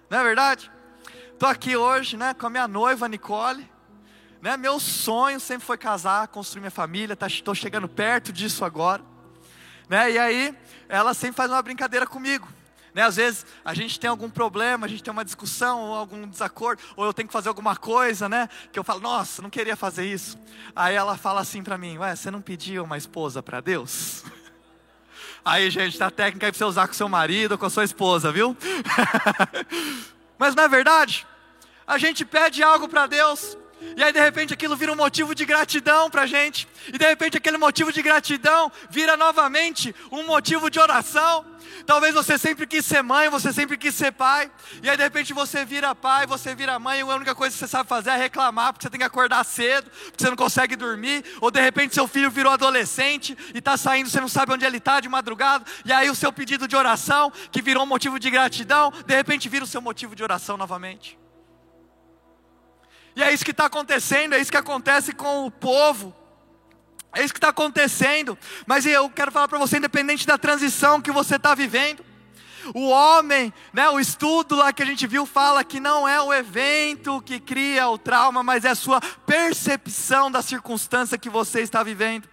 Não 0.09 0.19
é 0.19 0.23
verdade? 0.23 0.71
Estou 1.39 1.47
aqui 1.47 1.73
hoje, 1.73 2.17
né, 2.17 2.33
com 2.33 2.47
a 2.47 2.49
minha 2.49 2.67
noiva 2.67 3.07
Nicole. 3.07 3.65
Né, 4.41 4.57
meu 4.57 4.77
sonho 4.77 5.39
sempre 5.39 5.65
foi 5.65 5.77
casar, 5.77 6.27
construir 6.27 6.59
minha 6.59 6.69
família. 6.69 7.13
Estou 7.13 7.55
tá, 7.55 7.61
chegando 7.61 7.87
perto 7.87 8.33
disso 8.33 8.65
agora. 8.65 9.01
Né, 9.87 10.11
e 10.11 10.19
aí, 10.19 10.53
ela 10.89 11.13
sempre 11.13 11.37
faz 11.37 11.49
uma 11.49 11.61
brincadeira 11.61 12.05
comigo. 12.05 12.45
Né, 12.93 13.03
às 13.03 13.15
vezes 13.15 13.45
a 13.63 13.73
gente 13.73 13.97
tem 13.97 14.09
algum 14.09 14.29
problema, 14.29 14.85
a 14.85 14.89
gente 14.89 15.01
tem 15.01 15.13
uma 15.13 15.23
discussão 15.23 15.79
ou 15.79 15.95
algum 15.95 16.27
desacordo, 16.27 16.83
ou 16.97 17.05
eu 17.05 17.13
tenho 17.13 17.29
que 17.29 17.33
fazer 17.33 17.47
alguma 17.47 17.73
coisa, 17.73 18.27
né? 18.27 18.49
Que 18.69 18.77
eu 18.77 18.83
falo, 18.83 18.99
nossa, 18.99 19.41
não 19.41 19.49
queria 19.49 19.77
fazer 19.77 20.05
isso. 20.05 20.37
Aí 20.75 20.93
ela 20.93 21.15
fala 21.15 21.39
assim 21.39 21.63
para 21.63 21.77
mim, 21.77 21.99
ué, 21.99 22.17
você 22.17 22.29
não 22.29 22.41
pediu 22.41 22.83
uma 22.83 22.97
esposa 22.97 23.41
para 23.41 23.61
Deus? 23.61 24.25
Aí, 25.45 25.69
gente, 25.69 25.97
tá 25.97 26.11
técnica 26.11 26.47
aí 26.47 26.51
para 26.51 26.57
você 26.57 26.65
usar 26.65 26.85
com 26.85 26.93
seu 26.93 27.07
marido 27.07 27.57
com 27.57 27.65
a 27.65 27.69
sua 27.69 27.85
esposa, 27.85 28.29
viu? 28.29 28.57
Mas 30.39 30.55
é 30.63 30.67
verdade? 30.69 31.27
A 31.85 31.97
gente 31.97 32.23
pede 32.23 32.63
algo 32.63 32.87
para 32.87 33.05
Deus, 33.05 33.57
e 33.95 34.03
aí 34.03 34.11
de 34.11 34.19
repente 34.19 34.53
aquilo 34.53 34.75
vira 34.75 34.91
um 34.91 34.95
motivo 34.95 35.33
de 35.33 35.45
gratidão 35.45 36.09
para 36.09 36.23
a 36.23 36.25
gente, 36.27 36.67
e 36.87 36.97
de 36.97 37.05
repente 37.05 37.37
aquele 37.37 37.57
motivo 37.57 37.91
de 37.91 38.01
gratidão 38.01 38.71
vira 38.89 39.15
novamente 39.15 39.95
um 40.11 40.23
motivo 40.25 40.69
de 40.69 40.79
oração. 40.79 41.45
Talvez 41.85 42.13
você 42.13 42.37
sempre 42.37 42.65
quis 42.65 42.85
ser 42.85 43.01
mãe, 43.01 43.29
você 43.29 43.53
sempre 43.53 43.77
quis 43.77 43.93
ser 43.93 44.11
pai, 44.11 44.49
e 44.81 44.89
aí 44.89 44.97
de 44.97 45.03
repente 45.03 45.33
você 45.33 45.65
vira 45.65 45.93
pai, 45.93 46.25
você 46.25 46.55
vira 46.55 46.79
mãe, 46.79 46.99
e 46.99 47.01
a 47.01 47.05
única 47.05 47.35
coisa 47.35 47.53
que 47.53 47.59
você 47.59 47.67
sabe 47.67 47.87
fazer 47.87 48.11
é 48.11 48.15
reclamar, 48.15 48.73
porque 48.73 48.85
você 48.85 48.89
tem 48.89 48.99
que 48.99 49.05
acordar 49.05 49.43
cedo, 49.43 49.89
porque 49.89 50.23
você 50.23 50.29
não 50.29 50.37
consegue 50.37 50.75
dormir, 50.75 51.23
ou 51.41 51.51
de 51.51 51.61
repente 51.61 51.93
seu 51.93 52.07
filho 52.07 52.31
virou 52.31 52.51
adolescente 52.51 53.37
e 53.53 53.59
está 53.59 53.77
saindo, 53.77 54.09
você 54.09 54.21
não 54.21 54.29
sabe 54.29 54.53
onde 54.53 54.65
ele 54.65 54.77
está 54.77 54.99
de 54.99 55.09
madrugada, 55.09 55.65
e 55.85 55.91
aí 55.91 56.09
o 56.09 56.15
seu 56.15 56.31
pedido 56.31 56.67
de 56.67 56.75
oração, 56.75 57.31
que 57.51 57.61
virou 57.61 57.83
um 57.83 57.87
motivo 57.87 58.19
de 58.19 58.29
gratidão, 58.29 58.91
de 59.05 59.15
repente 59.15 59.49
vira 59.49 59.63
o 59.63 59.67
seu 59.67 59.81
motivo 59.81 60.15
de 60.15 60.23
oração 60.23 60.57
novamente. 60.57 61.18
E 63.19 63.23
é 63.23 63.33
isso 63.33 63.43
que 63.43 63.51
está 63.51 63.65
acontecendo, 63.65 64.33
é 64.33 64.39
isso 64.39 64.49
que 64.49 64.55
acontece 64.55 65.11
com 65.11 65.45
o 65.45 65.51
povo. 65.51 66.15
É 67.13 67.21
isso 67.21 67.33
que 67.33 67.37
está 67.37 67.49
acontecendo. 67.49 68.37
Mas 68.65 68.85
eu 68.85 69.09
quero 69.09 69.29
falar 69.29 69.49
para 69.49 69.59
você, 69.59 69.75
independente 69.75 70.25
da 70.25 70.37
transição 70.37 71.01
que 71.01 71.11
você 71.11 71.35
está 71.35 71.53
vivendo, 71.53 72.01
o 72.73 72.87
homem, 72.87 73.53
né, 73.73 73.89
o 73.89 73.99
estudo 73.99 74.55
lá 74.55 74.71
que 74.71 74.81
a 74.81 74.85
gente 74.85 75.05
viu 75.05 75.25
fala 75.25 75.65
que 75.65 75.81
não 75.81 76.07
é 76.07 76.21
o 76.21 76.33
evento 76.33 77.21
que 77.21 77.41
cria 77.41 77.89
o 77.89 77.97
trauma, 77.97 78.41
mas 78.41 78.63
é 78.63 78.69
a 78.69 78.75
sua 78.75 79.01
percepção 79.25 80.31
da 80.31 80.41
circunstância 80.41 81.17
que 81.17 81.29
você 81.29 81.59
está 81.59 81.83
vivendo. 81.83 82.25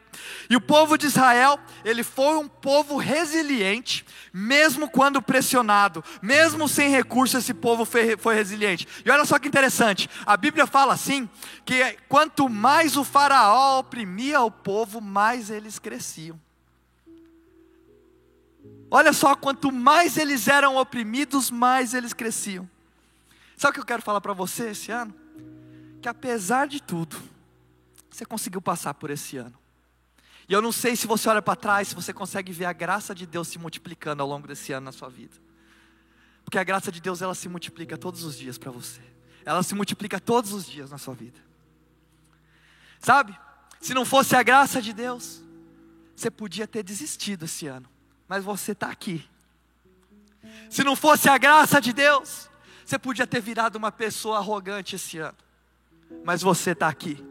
E 0.49 0.57
o 0.57 0.61
povo 0.61 0.97
de 0.97 1.07
Israel, 1.07 1.59
ele 1.85 2.03
foi 2.03 2.37
um 2.37 2.49
povo 2.49 2.97
resiliente, 2.97 4.05
mesmo 4.33 4.89
quando 4.89 5.23
pressionado, 5.23 6.05
mesmo 6.23 6.69
sem 6.69 6.91
recursos, 6.91 7.43
esse 7.43 7.55
povo 7.55 7.85
foi, 7.85 8.17
foi 8.17 8.35
resiliente. 8.35 8.87
E 9.05 9.11
olha 9.11 9.25
só 9.25 9.39
que 9.39 9.49
interessante, 9.49 10.09
a 10.25 10.37
Bíblia 10.37 10.67
fala 10.67 10.95
assim: 10.95 11.29
que 11.65 11.97
quanto 12.09 12.49
mais 12.49 12.97
o 12.97 13.05
Faraó 13.05 13.81
oprimia 13.81 14.41
o 14.41 14.51
povo, 14.51 15.01
mais 15.01 15.51
eles 15.51 15.79
cresciam. 15.79 16.41
Olha 18.91 19.13
só, 19.13 19.35
quanto 19.35 19.73
mais 19.73 20.17
eles 20.17 20.47
eram 20.47 20.77
oprimidos, 20.77 21.51
mais 21.51 21.93
eles 21.93 22.13
cresciam. 22.13 22.69
Sabe 23.57 23.71
o 23.71 23.75
que 23.75 23.81
eu 23.81 23.87
quero 23.87 24.03
falar 24.03 24.21
para 24.21 24.33
você 24.33 24.71
esse 24.71 24.93
ano? 24.93 25.15
Que 26.01 26.09
apesar 26.09 26.69
de 26.69 26.81
tudo, 26.81 27.17
você 28.11 28.25
conseguiu 28.25 28.63
passar 28.63 28.95
por 28.95 29.11
esse 29.11 29.37
ano. 29.37 29.55
E 30.49 30.53
eu 30.53 30.63
não 30.63 30.71
sei 30.71 30.95
se 30.95 31.07
você 31.07 31.29
olha 31.29 31.43
para 31.43 31.57
trás, 31.57 31.89
se 31.89 31.95
você 31.95 32.13
consegue 32.13 32.53
ver 32.53 32.67
a 32.67 32.73
graça 32.73 33.15
de 33.15 33.27
Deus 33.27 33.49
se 33.49 33.59
multiplicando 33.59 34.23
ao 34.23 34.29
longo 34.29 34.47
desse 34.47 34.73
ano 34.73 34.85
na 34.85 34.93
sua 34.93 35.09
vida. 35.09 35.35
Porque 36.45 36.59
a 36.59 36.65
graça 36.65 36.93
de 36.93 37.01
Deus 37.01 37.21
ela 37.21 37.35
se 37.35 37.49
multiplica 37.49 37.99
todos 37.99 38.23
os 38.23 38.37
dias 38.39 38.57
para 38.57 38.71
você. 38.71 39.01
Ela 39.45 39.63
se 39.63 39.75
multiplica 39.75 40.21
todos 40.21 40.53
os 40.53 40.65
dias 40.65 40.91
na 40.91 40.99
sua 40.99 41.15
vida. 41.15 41.39
Sabe? 43.01 43.37
Se 43.81 43.93
não 43.93 44.05
fosse 44.05 44.37
a 44.37 44.43
graça 44.43 44.81
de 44.81 44.93
Deus, 44.93 45.43
você 46.15 46.31
podia 46.31 46.67
ter 46.67 46.83
desistido 46.83 47.45
esse 47.45 47.67
ano, 47.67 47.89
mas 48.29 48.45
você 48.45 48.73
está 48.73 48.89
aqui. 48.89 49.29
Se 50.71 50.85
não 50.85 50.97
fosse 50.97 51.29
a 51.29 51.37
graça 51.37 51.81
de 51.81 51.93
Deus, 51.93 52.49
você 52.85 52.99
podia 52.99 53.27
ter 53.27 53.41
virado 53.41 53.77
uma 53.77 53.91
pessoa 53.91 54.39
arrogante 54.39 54.95
esse 54.97 55.19
ano, 55.19 55.37
mas 56.25 56.43
você 56.43 56.71
está 56.71 56.89
aqui. 56.89 57.23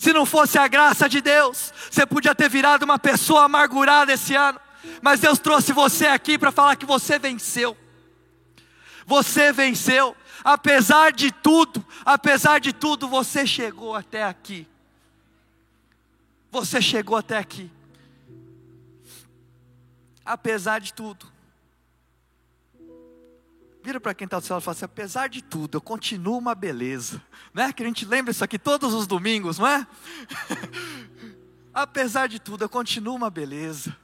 Se 0.00 0.14
não 0.14 0.24
fosse 0.24 0.56
a 0.56 0.66
graça 0.66 1.06
de 1.06 1.20
Deus, 1.20 1.74
você 1.90 2.06
podia 2.06 2.34
ter 2.34 2.48
virado 2.48 2.84
uma 2.84 2.98
pessoa 2.98 3.44
amargurada 3.44 4.10
esse 4.10 4.34
ano. 4.34 4.58
Mas 5.02 5.20
Deus 5.20 5.38
trouxe 5.38 5.74
você 5.74 6.06
aqui 6.06 6.38
para 6.38 6.50
falar 6.50 6.74
que 6.76 6.86
você 6.86 7.18
venceu. 7.18 7.76
Você 9.04 9.52
venceu. 9.52 10.16
Apesar 10.42 11.12
de 11.12 11.30
tudo, 11.30 11.84
apesar 12.02 12.60
de 12.60 12.72
tudo, 12.72 13.06
você 13.08 13.46
chegou 13.46 13.94
até 13.94 14.24
aqui. 14.24 14.66
Você 16.50 16.80
chegou 16.80 17.18
até 17.18 17.36
aqui. 17.36 17.70
Apesar 20.24 20.78
de 20.78 20.94
tudo. 20.94 21.29
Vira 23.82 23.98
para 23.98 24.14
quem 24.14 24.26
está 24.26 24.38
do 24.38 24.44
céu 24.44 24.58
e 24.58 24.60
fala 24.60 24.74
assim: 24.74 24.84
apesar 24.84 25.28
de 25.28 25.42
tudo, 25.42 25.76
eu 25.76 25.80
continuo 25.80 26.36
uma 26.36 26.54
beleza. 26.54 27.22
Não 27.52 27.62
é 27.62 27.72
que 27.72 27.82
a 27.82 27.86
gente 27.86 28.04
lembra 28.04 28.30
isso 28.30 28.44
aqui 28.44 28.58
todos 28.58 28.92
os 28.92 29.06
domingos, 29.06 29.58
não 29.58 29.66
é? 29.66 29.86
apesar 31.72 32.26
de 32.26 32.38
tudo, 32.38 32.64
eu 32.64 32.68
continuo 32.68 33.14
uma 33.14 33.30
beleza. 33.30 33.96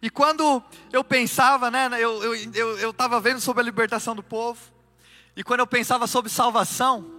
E 0.00 0.10
quando 0.10 0.62
eu 0.92 1.02
pensava, 1.02 1.68
né, 1.68 1.88
eu 1.98 2.34
estava 2.34 2.58
eu, 2.58 2.78
eu, 2.78 2.92
eu 3.12 3.20
vendo 3.20 3.40
sobre 3.40 3.60
a 3.62 3.64
libertação 3.64 4.14
do 4.14 4.22
povo, 4.22 4.60
e 5.34 5.42
quando 5.42 5.60
eu 5.60 5.66
pensava 5.66 6.06
sobre 6.06 6.30
salvação, 6.30 7.10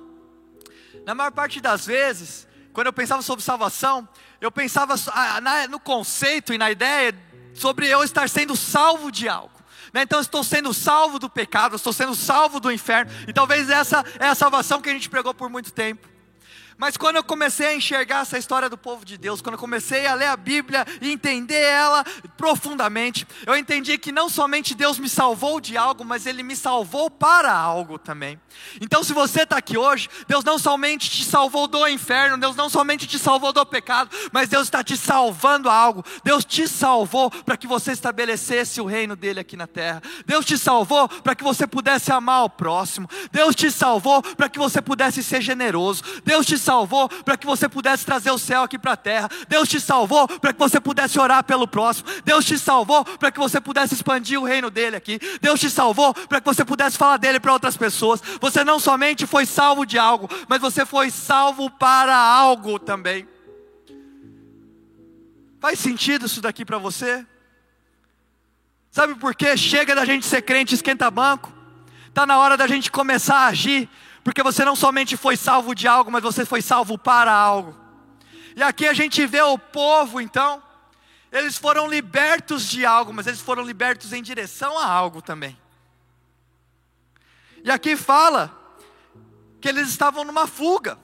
na 1.05 1.13
maior 1.13 1.31
parte 1.31 1.59
das 1.59 1.85
vezes, 1.85 2.47
quando 2.71 2.87
eu 2.87 2.93
pensava 2.93 3.21
sobre 3.21 3.43
salvação, 3.43 4.07
eu 4.39 4.51
pensava 4.51 4.95
no 5.69 5.79
conceito 5.79 6.53
e 6.53 6.57
na 6.57 6.71
ideia 6.71 7.13
sobre 7.53 7.87
eu 7.87 8.03
estar 8.03 8.29
sendo 8.29 8.55
salvo 8.55 9.11
de 9.11 9.27
algo. 9.27 9.57
Né? 9.93 10.03
Então, 10.03 10.19
eu 10.19 10.23
estou 10.23 10.43
sendo 10.43 10.73
salvo 10.73 11.17
do 11.17 11.29
pecado, 11.29 11.75
estou 11.75 11.93
sendo 11.93 12.15
salvo 12.15 12.59
do 12.59 12.71
inferno, 12.71 13.11
e 13.27 13.33
talvez 13.33 13.69
essa 13.69 14.03
é 14.19 14.27
a 14.27 14.35
salvação 14.35 14.81
que 14.81 14.89
a 14.89 14.93
gente 14.93 15.09
pregou 15.09 15.33
por 15.33 15.49
muito 15.49 15.71
tempo. 15.71 16.07
Mas 16.77 16.95
quando 16.95 17.15
eu 17.15 17.23
comecei 17.23 17.67
a 17.67 17.75
enxergar 17.75 18.21
essa 18.21 18.37
história 18.37 18.69
do 18.69 18.77
povo 18.77 19.03
de 19.03 19.17
Deus, 19.17 19.41
quando 19.41 19.53
eu 19.55 19.59
comecei 19.59 20.05
a 20.05 20.13
ler 20.13 20.27
a 20.27 20.37
Bíblia 20.37 20.85
e 21.01 21.11
entender 21.11 21.55
ela 21.55 22.03
profundamente, 22.37 23.27
eu 23.47 23.57
entendi 23.57 23.97
que 23.97 24.11
não 24.11 24.29
somente 24.29 24.75
Deus 24.75 24.99
me 24.99 25.09
salvou 25.09 25.59
de 25.59 25.75
algo, 25.75 26.05
mas 26.05 26.27
Ele 26.27 26.43
me 26.43 26.55
salvou 26.55 27.09
para 27.09 27.51
algo 27.51 27.97
também. 27.97 28.39
Então, 28.79 29.03
se 29.03 29.11
você 29.11 29.41
está 29.41 29.57
aqui 29.57 29.77
hoje, 29.77 30.07
Deus 30.27 30.43
não 30.43 30.59
somente 30.59 31.09
te 31.09 31.23
salvou 31.23 31.67
do 31.67 31.87
inferno, 31.87 32.37
Deus 32.37 32.55
não 32.55 32.69
somente 32.69 33.07
te 33.07 33.17
salvou 33.17 33.51
do 33.51 33.65
pecado, 33.65 34.15
mas 34.31 34.49
Deus 34.49 34.63
está 34.63 34.83
te 34.83 34.95
salvando 34.95 35.69
a 35.69 35.73
algo. 35.73 36.05
Deus 36.23 36.45
te 36.45 36.67
salvou 36.67 37.31
para 37.31 37.57
que 37.57 37.65
você 37.65 37.91
estabelecesse 37.91 38.79
o 38.79 38.85
reino 38.85 39.15
dele 39.15 39.39
aqui 39.39 39.57
na 39.57 39.67
terra. 39.67 40.01
Deus 40.25 40.45
te 40.45 40.57
salvou 40.57 41.09
para 41.09 41.35
que 41.35 41.43
você 41.43 41.65
pudesse 41.65 42.11
amar 42.11 42.43
o 42.43 42.49
próximo. 42.49 43.09
Deus 43.31 43.55
te 43.55 43.71
salvou 43.71 44.21
para 44.21 44.47
que 44.47 44.59
você 44.59 44.79
pudesse 44.79 45.23
ser 45.23 45.41
generoso. 45.41 46.03
Deus 46.23 46.45
te 46.45 46.57
salvou 46.67 47.07
para 47.07 47.37
que 47.37 47.45
você 47.45 47.69
pudesse 47.69 48.05
trazer 48.05 48.29
o 48.29 48.37
céu 48.37 48.63
aqui 48.63 48.77
para 48.77 48.91
a 48.91 48.97
terra. 48.97 49.29
Deus 49.47 49.69
te 49.69 49.79
salvou 49.79 50.27
para 50.27 50.51
que 50.51 50.59
você 50.59 50.81
pudesse 50.81 51.17
orar 51.17 51.41
pelo 51.45 51.65
próximo. 51.65 52.09
Deus 52.25 52.43
te 52.43 52.59
salvou 52.59 53.05
para 53.05 53.31
que 53.31 53.39
você 53.39 53.61
pudesse 53.61 53.93
expandir 53.93 54.37
o 54.37 54.43
reino 54.43 54.69
dele 54.69 54.97
aqui. 54.97 55.17
Deus 55.41 55.61
te 55.61 55.69
salvou 55.69 56.13
para 56.13 56.41
que 56.41 56.45
você 56.45 56.65
pudesse 56.65 56.97
falar 56.97 57.15
dele 57.15 57.39
para 57.39 57.53
outras 57.53 57.77
pessoas. 57.77 58.21
Você 58.41 58.65
não 58.65 58.79
somente 58.79 59.25
foi 59.25 59.45
salvo 59.45 59.85
de 59.85 59.97
algo, 59.97 60.29
mas 60.49 60.59
você 60.59 60.85
foi 60.85 61.09
salvo 61.09 61.69
para 61.69 62.17
algo 62.17 62.77
também. 62.77 63.25
Faz 65.61 65.79
sentido 65.79 66.25
isso 66.25 66.41
daqui 66.41 66.65
para 66.65 66.77
você? 66.77 67.25
Sabe 68.91 69.15
por 69.15 69.33
quê? 69.33 69.55
Chega 69.55 69.95
da 69.95 70.03
gente 70.03 70.25
ser 70.25 70.41
crente 70.41 70.75
esquenta 70.75 71.09
banco. 71.09 71.53
Está 72.09 72.25
na 72.25 72.37
hora 72.37 72.57
da 72.57 72.67
gente 72.67 72.91
começar 72.91 73.37
a 73.37 73.47
agir 73.47 73.89
porque 74.27 74.43
você 74.43 74.65
não 74.65 74.75
somente 74.75 75.15
foi 75.15 75.37
salvo 75.37 75.73
de 75.73 75.87
algo, 75.87 76.11
mas 76.11 76.21
você 76.21 76.43
foi 76.43 76.61
salvo 76.61 76.97
para 76.97 77.31
algo. 77.31 77.73
E 78.57 78.61
aqui 78.61 78.85
a 78.85 78.93
gente 78.93 79.25
vê 79.25 79.41
o 79.41 79.57
povo, 79.57 80.19
então, 80.19 80.61
eles 81.31 81.57
foram 81.57 81.87
libertos 81.87 82.67
de 82.67 82.85
algo, 82.85 83.13
mas 83.13 83.25
eles 83.25 83.39
foram 83.39 83.63
libertos 83.63 84.11
em 84.11 84.21
direção 84.21 84.77
a 84.77 84.85
algo 84.85 85.21
também. 85.21 85.57
E 87.63 87.71
aqui 87.71 87.95
fala 87.95 88.53
que 89.61 89.69
eles 89.69 89.87
estavam 89.87 90.25
numa 90.25 90.45
fuga. 90.45 90.99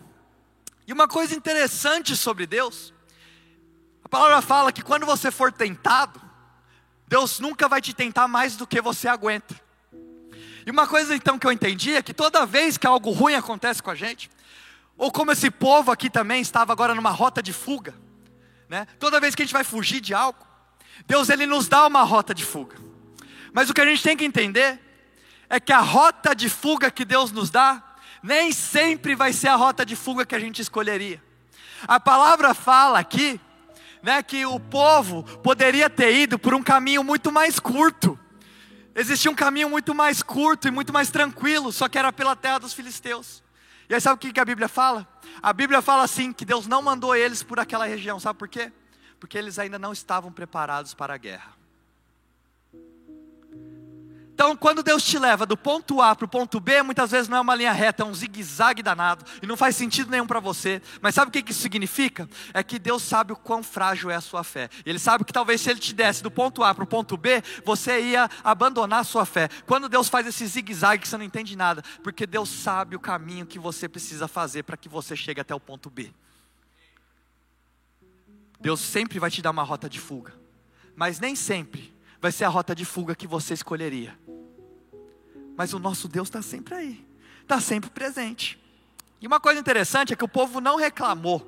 E 0.86 0.92
uma 0.92 1.08
coisa 1.08 1.34
interessante 1.34 2.18
sobre 2.18 2.46
Deus, 2.46 2.94
a 4.04 4.10
palavra 4.10 4.42
fala 4.42 4.70
que 4.70 4.82
quando 4.82 5.06
você 5.06 5.32
for 5.32 5.50
tentado, 5.50 6.22
Deus 7.08 7.40
nunca 7.40 7.70
vai 7.70 7.80
te 7.80 7.94
tentar 7.94 8.28
mais 8.28 8.58
do 8.58 8.68
que 8.68 8.82
você 8.82 9.08
aguenta. 9.08 9.63
E 10.66 10.72
uma 10.72 10.88
coisa 10.88 11.16
então 11.16 11.38
que 11.38 11.46
eu 11.46 11.52
entendi 11.52 11.96
é 11.96 12.02
que 12.02 12.14
toda 12.14 12.46
vez 12.46 12.78
que 12.78 12.88
algo 12.88 13.12
ruim 13.12 13.36
acontece 13.36 13.82
com 13.82 13.92
a 13.92 13.96
gente, 13.96 14.30
ou 14.98 15.12
como 15.12 15.32
esse 15.32 15.50
povo 15.50 15.92
aqui 15.92 16.10
também 16.10 16.42
estava 16.42 16.72
agora 16.72 16.96
numa 16.96 17.10
rota 17.10 17.42
de 17.42 17.52
fuga, 17.52 17.94
né? 18.70 18.88
Toda 19.00 19.20
vez 19.20 19.36
que 19.36 19.42
a 19.42 19.46
gente 19.46 19.54
vai 19.54 19.64
fugir 19.64 20.00
de 20.00 20.14
algo, 20.14 20.40
Deus 21.06 21.30
ele 21.30 21.46
nos 21.46 21.68
dá 21.68 21.86
uma 21.86 22.04
rota 22.04 22.34
de 22.34 22.46
fuga. 22.46 22.78
Mas 23.52 23.70
o 23.70 23.74
que 23.74 23.82
a 23.82 23.86
gente 23.86 24.02
tem 24.02 24.16
que 24.16 24.26
entender 24.26 24.80
é 25.50 25.60
que 25.60 25.74
a 25.74 25.80
rota 25.80 26.36
de 26.36 26.50
fuga 26.50 26.90
que 26.90 27.06
Deus 27.06 27.32
nos 27.32 27.50
dá 27.50 27.84
nem 28.22 28.52
sempre 28.52 29.16
vai 29.16 29.34
ser 29.34 29.50
a 29.50 29.56
rota 29.56 29.86
de 29.86 29.96
fuga 29.96 30.26
que 30.26 30.34
a 30.34 30.40
gente 30.40 30.62
escolheria. 30.62 31.22
A 31.86 32.00
palavra 32.00 32.54
fala 32.54 33.00
aqui, 33.00 33.40
né, 34.02 34.24
que 34.24 34.46
o 34.46 34.60
povo 34.60 35.24
poderia 35.40 35.90
ter 35.90 36.16
ido 36.16 36.40
por 36.40 36.54
um 36.54 36.64
caminho 36.64 37.04
muito 37.04 37.32
mais 37.32 37.60
curto. 37.60 38.18
Existia 38.96 39.32
um 39.32 39.36
caminho 39.36 39.70
muito 39.70 39.94
mais 39.96 40.22
curto 40.22 40.68
e 40.68 40.72
muito 40.72 40.94
mais 40.94 41.10
tranquilo, 41.10 41.72
só 41.72 41.90
que 41.90 41.98
era 41.98 42.14
pela 42.14 42.36
terra 42.36 42.60
dos 42.60 42.74
filisteus. 42.74 43.44
E 43.90 43.94
aí 43.94 44.00
sabe 44.00 44.16
o 44.16 44.34
que 44.34 44.40
a 44.40 44.46
Bíblia 44.46 44.68
fala? 44.68 45.08
A 45.42 45.52
Bíblia 45.52 45.82
fala 45.82 46.04
assim 46.04 46.32
que 46.32 46.46
Deus 46.46 46.68
não 46.68 46.82
mandou 46.82 47.16
eles 47.16 47.42
por 47.42 47.60
aquela 47.60 47.86
região, 47.86 48.20
sabe 48.20 48.38
por 48.38 48.48
quê? 48.48 48.72
Porque 49.20 49.38
eles 49.38 49.58
ainda 49.58 49.80
não 49.80 49.92
estavam 49.92 50.32
preparados 50.32 50.94
para 50.94 51.14
a 51.14 51.18
guerra. 51.18 51.63
Então, 54.34 54.56
quando 54.56 54.82
Deus 54.82 55.04
te 55.04 55.20
leva 55.20 55.46
do 55.46 55.56
ponto 55.56 56.02
A 56.02 56.16
para 56.16 56.26
o 56.26 56.28
ponto 56.28 56.60
B, 56.60 56.82
muitas 56.82 57.12
vezes 57.12 57.30
não 57.30 57.38
é 57.38 57.42
uma 57.42 57.54
linha 57.54 57.72
reta, 57.72 58.02
é 58.02 58.06
um 58.06 58.14
zigue-zague 58.14 58.82
danado, 58.82 59.24
e 59.44 59.46
não 59.46 59.56
faz 59.56 59.76
sentido 59.76 60.10
nenhum 60.10 60.26
para 60.26 60.40
você. 60.40 60.82
Mas 61.02 61.14
sabe 61.14 61.30
o 61.30 61.32
que 61.32 61.52
isso 61.52 61.62
significa? 61.62 62.28
É 62.52 62.64
que 62.64 62.80
Deus 62.80 63.04
sabe 63.04 63.32
o 63.32 63.36
quão 63.36 63.62
frágil 63.62 64.10
é 64.10 64.16
a 64.16 64.22
sua 64.22 64.44
fé. 64.44 64.70
Ele 64.86 64.98
sabe 64.98 65.24
que 65.24 65.32
talvez 65.32 65.62
se 65.62 65.70
Ele 65.70 65.80
te 65.80 65.94
desse 65.94 66.24
do 66.24 66.32
ponto 66.32 66.64
A 66.64 66.74
para 66.74 66.84
o 66.84 66.88
ponto 66.88 67.16
B, 67.16 67.44
você 67.64 68.02
ia 68.02 68.28
abandonar 68.44 69.02
a 69.02 69.04
sua 69.04 69.24
fé. 69.24 69.50
Quando 69.68 69.88
Deus 69.88 70.10
faz 70.10 70.26
esse 70.26 70.48
zigue-zague, 70.48 71.08
você 71.08 71.16
não 71.16 71.26
entende 71.26 71.56
nada, 71.56 71.84
porque 72.04 72.26
Deus 72.26 72.50
sabe 72.50 72.96
o 72.96 73.00
caminho 73.00 73.46
que 73.46 73.60
você 73.60 73.88
precisa 73.88 74.28
fazer 74.28 74.64
para 74.64 74.76
que 74.76 74.90
você 74.90 75.16
chegue 75.16 75.42
até 75.42 75.54
o 75.54 75.60
ponto 75.60 75.92
B. 75.92 76.12
Deus 78.60 78.80
sempre 78.80 79.20
vai 79.20 79.30
te 79.30 79.44
dar 79.44 79.52
uma 79.52 79.64
rota 79.64 79.88
de 79.88 80.00
fuga, 80.00 80.34
mas 80.96 81.20
nem 81.20 81.36
sempre 81.36 81.93
vai 82.24 82.32
ser 82.32 82.46
a 82.46 82.48
rota 82.48 82.74
de 82.74 82.86
fuga 82.86 83.14
que 83.14 83.28
você 83.28 83.54
escolheria. 83.54 84.18
Mas 85.58 85.74
o 85.74 85.78
nosso 85.78 86.08
Deus 86.08 86.30
está 86.30 86.42
sempre 86.42 86.74
aí, 86.74 87.06
está 87.42 87.60
sempre 87.60 87.90
presente. 87.90 88.58
E 89.20 89.28
uma 89.28 89.42
coisa 89.42 89.60
interessante 89.60 90.14
é 90.14 90.16
que 90.16 90.24
o 90.24 90.28
povo 90.30 90.62
não 90.62 90.78
reclamou 90.78 91.46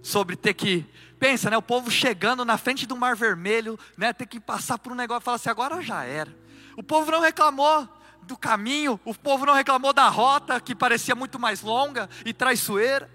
sobre 0.00 0.36
ter 0.36 0.54
que. 0.54 0.86
Pensa, 1.18 1.50
né? 1.50 1.56
O 1.56 1.62
povo 1.62 1.90
chegando 1.90 2.44
na 2.44 2.56
frente 2.56 2.86
do 2.86 2.96
Mar 2.96 3.16
Vermelho, 3.16 3.76
né? 3.96 4.12
Ter 4.12 4.26
que 4.26 4.38
passar 4.38 4.78
por 4.78 4.92
um 4.92 4.94
negócio 4.94 5.22
e 5.22 5.24
falar 5.24 5.34
assim: 5.34 5.50
agora 5.50 5.82
já 5.82 6.04
era. 6.04 6.32
O 6.76 6.82
povo 6.82 7.10
não 7.10 7.20
reclamou 7.20 7.88
do 8.22 8.36
caminho, 8.36 9.00
o 9.04 9.12
povo 9.12 9.44
não 9.44 9.54
reclamou 9.54 9.92
da 9.92 10.08
rota 10.08 10.60
que 10.60 10.76
parecia 10.76 11.16
muito 11.16 11.40
mais 11.40 11.60
longa 11.60 12.08
e 12.24 12.32
traiçoeira. 12.32 13.10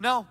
Não. 0.00 0.26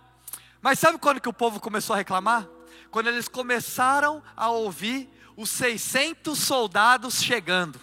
Mas 0.62 0.80
sabe 0.80 0.98
quando 0.98 1.22
que 1.22 1.30
o 1.30 1.34
povo 1.34 1.62
começou 1.62 1.94
a 1.94 1.98
reclamar? 1.98 2.46
Quando 2.92 3.08
eles 3.08 3.30
começaram 3.30 4.22
a 4.36 4.50
ouvir 4.50 5.10
os 5.40 5.50
600 5.52 6.38
soldados 6.38 7.24
chegando. 7.24 7.80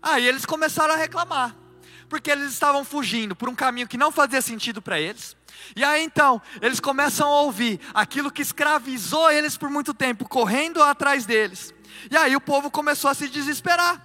Aí 0.00 0.26
eles 0.26 0.46
começaram 0.46 0.94
a 0.94 0.96
reclamar, 0.96 1.54
porque 2.08 2.30
eles 2.30 2.50
estavam 2.50 2.82
fugindo 2.82 3.36
por 3.36 3.46
um 3.50 3.54
caminho 3.54 3.86
que 3.86 3.98
não 3.98 4.10
fazia 4.10 4.40
sentido 4.40 4.80
para 4.80 4.98
eles. 4.98 5.36
E 5.76 5.84
aí 5.84 6.02
então, 6.02 6.40
eles 6.62 6.80
começam 6.80 7.28
a 7.28 7.42
ouvir 7.42 7.78
aquilo 7.92 8.30
que 8.30 8.40
escravizou 8.40 9.30
eles 9.30 9.58
por 9.58 9.68
muito 9.68 9.92
tempo, 9.92 10.26
correndo 10.26 10.82
atrás 10.82 11.26
deles. 11.26 11.74
E 12.10 12.16
aí 12.16 12.34
o 12.34 12.40
povo 12.40 12.70
começou 12.70 13.10
a 13.10 13.14
se 13.14 13.28
desesperar. 13.28 14.00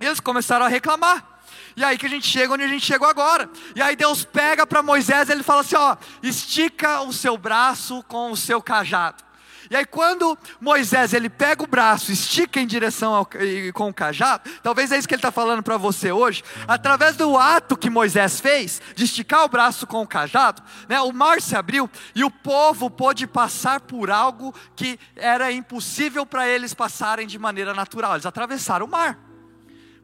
Eles 0.00 0.18
começaram 0.18 0.66
a 0.66 0.68
reclamar. 0.68 1.38
E 1.76 1.84
aí 1.84 1.96
que 1.96 2.06
a 2.06 2.10
gente 2.10 2.26
chega 2.26 2.52
onde 2.52 2.64
a 2.64 2.68
gente 2.68 2.84
chegou 2.84 3.06
agora. 3.06 3.48
E 3.76 3.80
aí 3.80 3.94
Deus 3.94 4.24
pega 4.24 4.66
para 4.66 4.82
Moisés, 4.82 5.30
ele 5.30 5.44
fala 5.44 5.60
assim: 5.60 5.76
ó, 5.76 5.96
estica 6.24 7.02
o 7.02 7.12
seu 7.12 7.38
braço 7.38 8.02
com 8.08 8.32
o 8.32 8.36
seu 8.36 8.60
cajado. 8.60 9.27
E 9.70 9.76
aí 9.76 9.84
quando 9.84 10.36
Moisés 10.60 11.12
ele 11.12 11.28
pega 11.28 11.62
o 11.62 11.66
braço, 11.66 12.10
estica 12.10 12.60
em 12.60 12.66
direção 12.66 13.14
ao, 13.14 13.28
com 13.74 13.88
o 13.88 13.94
cajado, 13.94 14.50
talvez 14.62 14.90
é 14.92 14.98
isso 14.98 15.06
que 15.06 15.14
ele 15.14 15.18
está 15.18 15.32
falando 15.32 15.62
para 15.62 15.76
você 15.76 16.10
hoje. 16.10 16.42
Através 16.66 17.16
do 17.16 17.36
ato 17.36 17.76
que 17.76 17.90
Moisés 17.90 18.40
fez 18.40 18.80
de 18.94 19.04
esticar 19.04 19.44
o 19.44 19.48
braço 19.48 19.86
com 19.86 20.02
o 20.02 20.06
cajado, 20.06 20.62
né, 20.88 21.00
o 21.00 21.12
mar 21.12 21.40
se 21.40 21.56
abriu 21.56 21.90
e 22.14 22.24
o 22.24 22.30
povo 22.30 22.90
pôde 22.90 23.26
passar 23.26 23.80
por 23.80 24.10
algo 24.10 24.54
que 24.74 24.98
era 25.16 25.52
impossível 25.52 26.24
para 26.24 26.48
eles 26.48 26.74
passarem 26.74 27.26
de 27.26 27.38
maneira 27.38 27.74
natural. 27.74 28.14
Eles 28.14 28.26
atravessaram 28.26 28.86
o 28.86 28.88
mar, 28.88 29.18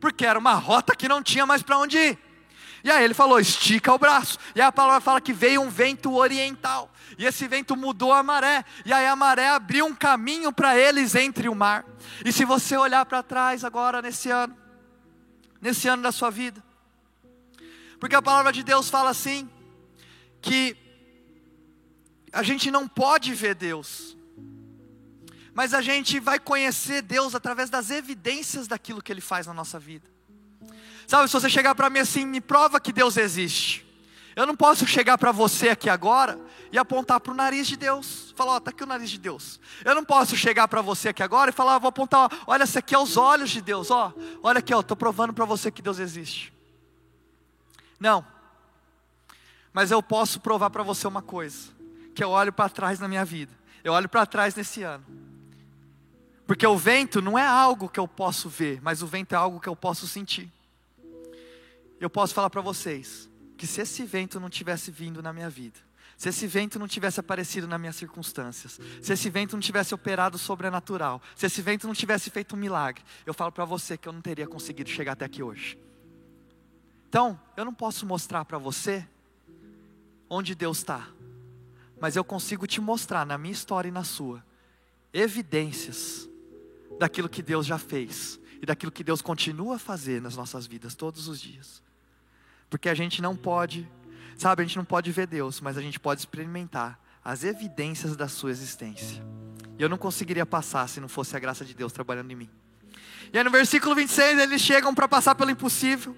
porque 0.00 0.26
era 0.26 0.38
uma 0.38 0.54
rota 0.54 0.94
que 0.94 1.08
não 1.08 1.22
tinha 1.22 1.46
mais 1.46 1.62
para 1.62 1.78
onde 1.78 1.98
ir. 1.98 2.18
E 2.84 2.90
aí 2.90 3.02
ele 3.02 3.14
falou: 3.14 3.40
estica 3.40 3.92
o 3.94 3.98
braço. 3.98 4.38
E 4.54 4.60
aí 4.60 4.66
a 4.66 4.72
palavra 4.72 5.00
fala 5.00 5.20
que 5.20 5.32
veio 5.32 5.62
um 5.62 5.70
vento 5.70 6.14
oriental. 6.14 6.90
E 7.18 7.24
esse 7.24 7.46
vento 7.46 7.76
mudou 7.76 8.12
a 8.12 8.22
maré. 8.22 8.64
E 8.84 8.92
aí 8.92 9.06
a 9.06 9.16
maré 9.16 9.48
abriu 9.48 9.86
um 9.86 9.94
caminho 9.94 10.52
para 10.52 10.78
eles 10.78 11.14
entre 11.14 11.48
o 11.48 11.54
mar. 11.54 11.84
E 12.24 12.32
se 12.32 12.44
você 12.44 12.76
olhar 12.76 13.04
para 13.06 13.22
trás 13.22 13.64
agora 13.64 14.02
nesse 14.02 14.30
ano, 14.30 14.56
nesse 15.60 15.88
ano 15.88 16.02
da 16.02 16.12
sua 16.12 16.30
vida, 16.30 16.62
porque 17.98 18.16
a 18.16 18.22
palavra 18.22 18.52
de 18.52 18.62
Deus 18.62 18.90
fala 18.90 19.10
assim, 19.10 19.48
que 20.42 20.76
a 22.32 22.42
gente 22.42 22.70
não 22.70 22.86
pode 22.86 23.32
ver 23.32 23.54
Deus, 23.54 24.16
mas 25.54 25.72
a 25.72 25.80
gente 25.80 26.18
vai 26.18 26.38
conhecer 26.38 27.00
Deus 27.00 27.34
através 27.34 27.70
das 27.70 27.90
evidências 27.90 28.66
daquilo 28.66 29.00
que 29.00 29.12
Ele 29.12 29.20
faz 29.20 29.46
na 29.46 29.54
nossa 29.54 29.78
vida. 29.78 30.06
Sabe, 31.06 31.28
se 31.28 31.32
você 31.32 31.48
chegar 31.48 31.74
para 31.74 31.88
mim 31.88 32.00
assim, 32.00 32.26
me 32.26 32.40
prova 32.40 32.80
que 32.80 32.92
Deus 32.92 33.16
existe. 33.16 33.86
Eu 34.34 34.46
não 34.46 34.56
posso 34.56 34.86
chegar 34.86 35.16
para 35.16 35.30
você 35.30 35.68
aqui 35.68 35.88
agora 35.88 36.38
e 36.74 36.78
apontar 36.78 37.20
para 37.20 37.32
o 37.32 37.36
nariz 37.36 37.68
de 37.68 37.76
Deus. 37.76 38.34
Falar, 38.36 38.54
ó, 38.54 38.56
está 38.58 38.70
aqui 38.70 38.82
o 38.82 38.86
nariz 38.86 39.08
de 39.08 39.18
Deus. 39.18 39.60
Eu 39.84 39.94
não 39.94 40.04
posso 40.04 40.36
chegar 40.36 40.66
para 40.66 40.82
você 40.82 41.10
aqui 41.10 41.22
agora 41.22 41.50
e 41.50 41.52
falar, 41.52 41.78
vou 41.78 41.88
apontar, 41.88 42.28
ó, 42.28 42.28
olha, 42.48 42.64
esse 42.64 42.76
aqui 42.78 42.94
é 42.94 42.98
os 42.98 43.16
olhos 43.16 43.50
de 43.50 43.60
Deus, 43.60 43.90
ó. 43.90 44.12
Olha 44.42 44.58
aqui, 44.58 44.74
ó, 44.74 44.80
estou 44.80 44.96
provando 44.96 45.32
para 45.32 45.44
você 45.44 45.70
que 45.70 45.80
Deus 45.80 46.00
existe. 46.00 46.52
Não. 47.98 48.26
Mas 49.72 49.92
eu 49.92 50.02
posso 50.02 50.40
provar 50.40 50.68
para 50.68 50.82
você 50.82 51.06
uma 51.06 51.22
coisa, 51.22 51.70
que 52.14 52.22
eu 52.24 52.30
olho 52.30 52.52
para 52.52 52.68
trás 52.68 52.98
na 52.98 53.06
minha 53.06 53.24
vida. 53.24 53.52
Eu 53.84 53.92
olho 53.92 54.08
para 54.08 54.26
trás 54.26 54.54
nesse 54.54 54.82
ano. 54.82 55.04
Porque 56.46 56.66
o 56.66 56.76
vento 56.76 57.22
não 57.22 57.38
é 57.38 57.46
algo 57.46 57.88
que 57.88 58.00
eu 58.00 58.08
posso 58.08 58.48
ver, 58.48 58.80
mas 58.82 59.00
o 59.00 59.06
vento 59.06 59.32
é 59.32 59.36
algo 59.36 59.60
que 59.60 59.68
eu 59.68 59.76
posso 59.76 60.06
sentir 60.06 60.52
eu 62.04 62.10
posso 62.10 62.34
falar 62.34 62.50
para 62.50 62.60
vocês 62.60 63.30
que 63.56 63.66
se 63.66 63.80
esse 63.80 64.04
vento 64.04 64.38
não 64.38 64.50
tivesse 64.50 64.90
vindo 64.90 65.22
na 65.22 65.32
minha 65.32 65.48
vida, 65.48 65.78
se 66.24 66.30
esse 66.30 66.46
vento 66.46 66.78
não 66.78 66.88
tivesse 66.88 67.20
aparecido 67.20 67.68
nas 67.68 67.78
minhas 67.78 67.96
circunstâncias, 67.96 68.80
se 69.02 69.12
esse 69.12 69.28
vento 69.28 69.52
não 69.52 69.60
tivesse 69.60 69.94
operado 69.94 70.38
sobrenatural, 70.38 71.20
se 71.36 71.44
esse 71.44 71.60
vento 71.60 71.86
não 71.86 71.92
tivesse 71.92 72.30
feito 72.30 72.56
um 72.56 72.58
milagre, 72.58 73.04
eu 73.26 73.34
falo 73.34 73.52
para 73.52 73.66
você 73.66 73.98
que 73.98 74.08
eu 74.08 74.12
não 74.12 74.22
teria 74.22 74.46
conseguido 74.46 74.88
chegar 74.88 75.12
até 75.12 75.26
aqui 75.26 75.42
hoje. 75.42 75.78
Então, 77.10 77.38
eu 77.58 77.64
não 77.66 77.74
posso 77.74 78.06
mostrar 78.06 78.42
para 78.46 78.56
você 78.56 79.06
onde 80.26 80.54
Deus 80.54 80.78
está, 80.78 81.06
mas 82.00 82.16
eu 82.16 82.24
consigo 82.24 82.66
te 82.66 82.80
mostrar 82.80 83.26
na 83.26 83.36
minha 83.36 83.52
história 83.52 83.90
e 83.90 83.92
na 83.92 84.02
sua 84.02 84.42
evidências 85.12 86.26
daquilo 86.98 87.28
que 87.28 87.42
Deus 87.42 87.66
já 87.66 87.76
fez 87.76 88.40
e 88.62 88.64
daquilo 88.64 88.90
que 88.90 89.04
Deus 89.04 89.20
continua 89.20 89.76
a 89.76 89.78
fazer 89.78 90.22
nas 90.22 90.36
nossas 90.36 90.66
vidas 90.66 90.94
todos 90.94 91.28
os 91.28 91.38
dias. 91.38 91.82
Porque 92.70 92.88
a 92.88 92.94
gente 92.94 93.20
não 93.20 93.36
pode 93.36 93.86
Sabe, 94.36 94.62
a 94.62 94.66
gente 94.66 94.76
não 94.76 94.84
pode 94.84 95.10
ver 95.12 95.26
Deus, 95.26 95.60
mas 95.60 95.78
a 95.78 95.82
gente 95.82 95.98
pode 95.98 96.20
experimentar 96.20 96.98
as 97.24 97.44
evidências 97.44 98.16
da 98.16 98.28
sua 98.28 98.50
existência. 98.50 99.22
E 99.78 99.82
eu 99.82 99.88
não 99.88 99.96
conseguiria 99.96 100.44
passar 100.44 100.88
se 100.88 101.00
não 101.00 101.08
fosse 101.08 101.36
a 101.36 101.38
graça 101.38 101.64
de 101.64 101.74
Deus 101.74 101.92
trabalhando 101.92 102.30
em 102.30 102.36
mim. 102.36 102.50
E 103.32 103.38
aí 103.38 103.42
no 103.42 103.50
versículo 103.50 103.94
26 103.94 104.38
eles 104.38 104.60
chegam 104.60 104.94
para 104.94 105.08
passar 105.08 105.34
pelo 105.34 105.50
impossível. 105.50 106.16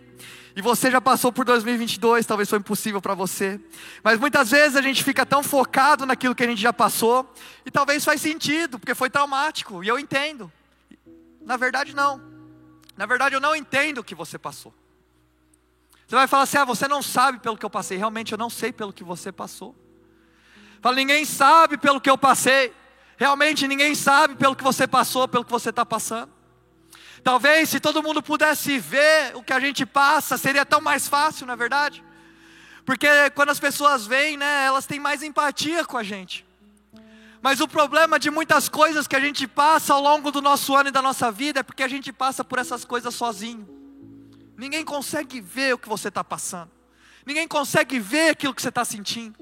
E 0.55 0.63
você 0.63 0.91
já 0.91 1.01
passou 1.01 1.31
por 1.31 1.45
2022, 1.45 2.25
talvez 2.25 2.49
foi 2.49 2.59
impossível 2.59 3.01
para 3.01 3.15
você. 3.15 3.61
Mas 4.03 4.19
muitas 4.19 4.51
vezes 4.51 4.77
a 4.77 4.83
gente 4.83 5.05
fica 5.05 5.25
tão 5.25 5.43
focado 5.43 6.07
naquilo 6.07 6.35
que 6.35 6.43
a 6.43 6.47
gente 6.47 6.61
já 6.61 6.73
passou, 6.73 7.31
e 7.65 7.71
talvez 7.71 8.05
faz 8.05 8.23
sentido, 8.23 8.79
porque 8.79 8.95
foi 8.95 9.11
traumático, 9.11 9.85
e 9.85 9.89
eu 9.89 9.99
entendo. 9.99 10.51
Na 11.43 11.59
verdade 11.59 11.95
não. 11.95 12.23
Na 12.97 13.05
verdade 13.05 13.35
eu 13.35 13.41
não 13.41 13.55
entendo 13.55 13.99
o 13.99 14.05
que 14.05 14.15
você 14.15 14.39
passou. 14.39 14.75
Você 16.07 16.15
vai 16.15 16.27
falar 16.27 16.45
assim: 16.45 16.59
ah, 16.59 16.65
você 16.65 16.87
não 16.87 17.03
sabe 17.03 17.39
pelo 17.39 17.57
que 17.57 17.65
eu 17.65 17.71
passei. 17.71 17.99
Realmente 17.99 18.33
eu 18.33 18.39
não 18.39 18.51
sei 18.51 18.73
pelo 18.73 18.93
que 18.93 19.03
você 19.03 19.33
passou. 19.33 19.75
Fala, 20.81 20.97
ninguém 20.97 21.25
sabe 21.25 21.77
pelo 21.77 22.01
que 22.01 22.09
eu 22.09 22.17
passei. 22.17 22.73
Realmente 23.17 23.67
ninguém 23.67 23.95
sabe 23.95 24.37
pelo 24.37 24.55
que 24.55 24.63
você 24.63 24.87
passou, 24.87 25.27
pelo 25.27 25.45
que 25.45 25.51
você 25.51 25.71
está 25.71 25.85
passando. 25.85 26.31
Talvez 27.25 27.71
se 27.71 27.81
todo 27.81 28.03
mundo 28.03 28.23
pudesse 28.23 28.79
ver 28.79 29.35
o 29.35 29.43
que 29.43 29.53
a 29.53 29.59
gente 29.59 29.85
passa, 29.85 30.39
seria 30.39 30.65
tão 30.65 30.81
mais 30.81 31.09
fácil, 31.09 31.47
não 31.47 31.55
é 31.55 31.57
verdade? 31.57 32.05
Porque 32.85 33.09
quando 33.35 33.51
as 33.51 33.59
pessoas 33.59 34.07
vêm, 34.07 34.37
né, 34.37 34.65
elas 34.65 34.87
têm 34.87 35.01
mais 35.01 35.23
empatia 35.25 35.85
com 35.85 35.97
a 35.97 36.05
gente. 36.05 36.47
Mas 37.43 37.61
o 37.61 37.67
problema 37.67 38.19
de 38.19 38.31
muitas 38.31 38.69
coisas 38.69 39.09
que 39.09 39.17
a 39.17 39.21
gente 39.21 39.47
passa 39.49 39.95
ao 39.95 40.01
longo 40.01 40.31
do 40.31 40.41
nosso 40.41 40.77
ano 40.77 40.91
e 40.91 40.93
da 40.93 41.03
nossa 41.03 41.33
vida 41.33 41.61
é 41.61 41.63
porque 41.63 41.83
a 41.83 41.89
gente 41.89 42.13
passa 42.13 42.45
por 42.45 42.59
essas 42.59 42.85
coisas 42.85 43.13
sozinho. 43.15 43.67
Ninguém 44.57 44.85
consegue 44.85 45.41
ver 45.41 45.75
o 45.75 45.79
que 45.79 45.89
você 45.89 46.09
está 46.09 46.25
passando. 46.25 46.71
Ninguém 47.25 47.47
consegue 47.47 47.99
ver 47.99 48.31
aquilo 48.31 48.55
que 48.55 48.63
você 48.63 48.69
está 48.69 48.85
sentindo. 48.85 49.37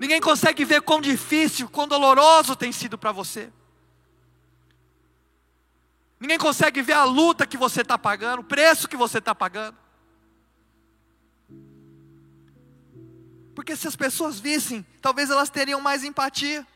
Ninguém 0.00 0.20
consegue 0.20 0.64
ver 0.64 0.82
quão 0.82 1.00
difícil, 1.00 1.68
quão 1.68 1.86
doloroso 1.86 2.56
tem 2.56 2.72
sido 2.72 2.98
para 2.98 3.12
você. 3.12 3.52
Ninguém 6.18 6.38
consegue 6.38 6.80
ver 6.82 6.94
a 6.94 7.04
luta 7.04 7.46
que 7.46 7.56
você 7.56 7.82
está 7.82 7.98
pagando, 7.98 8.40
o 8.40 8.44
preço 8.44 8.88
que 8.88 8.96
você 8.96 9.18
está 9.18 9.34
pagando. 9.34 9.76
Porque 13.54 13.76
se 13.76 13.86
as 13.86 13.96
pessoas 13.96 14.40
vissem, 14.40 14.84
talvez 15.00 15.30
elas 15.30 15.50
teriam 15.50 15.80
mais 15.80 16.04
empatia. 16.04 16.66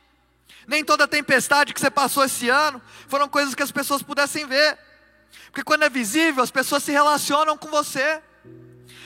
Nem 0.66 0.85
toda 0.85 1.09
tempestade 1.09 1.72
que 1.72 1.81
você 1.81 1.90
passou 1.90 2.24
esse 2.24 2.48
ano 2.48 2.81
foram 3.09 3.29
coisas 3.29 3.55
que 3.55 3.62
as 3.62 3.72
pessoas 3.72 4.03
pudessem 4.03 4.46
ver. 4.46 4.79
Porque 5.46 5.64
quando 5.64 5.82
é 5.82 5.90
visível, 5.90 6.42
as 6.42 6.50
pessoas 6.50 6.82
se 6.82 6.92
relacionam 6.92 7.56
com 7.56 7.68
você. 7.68 8.22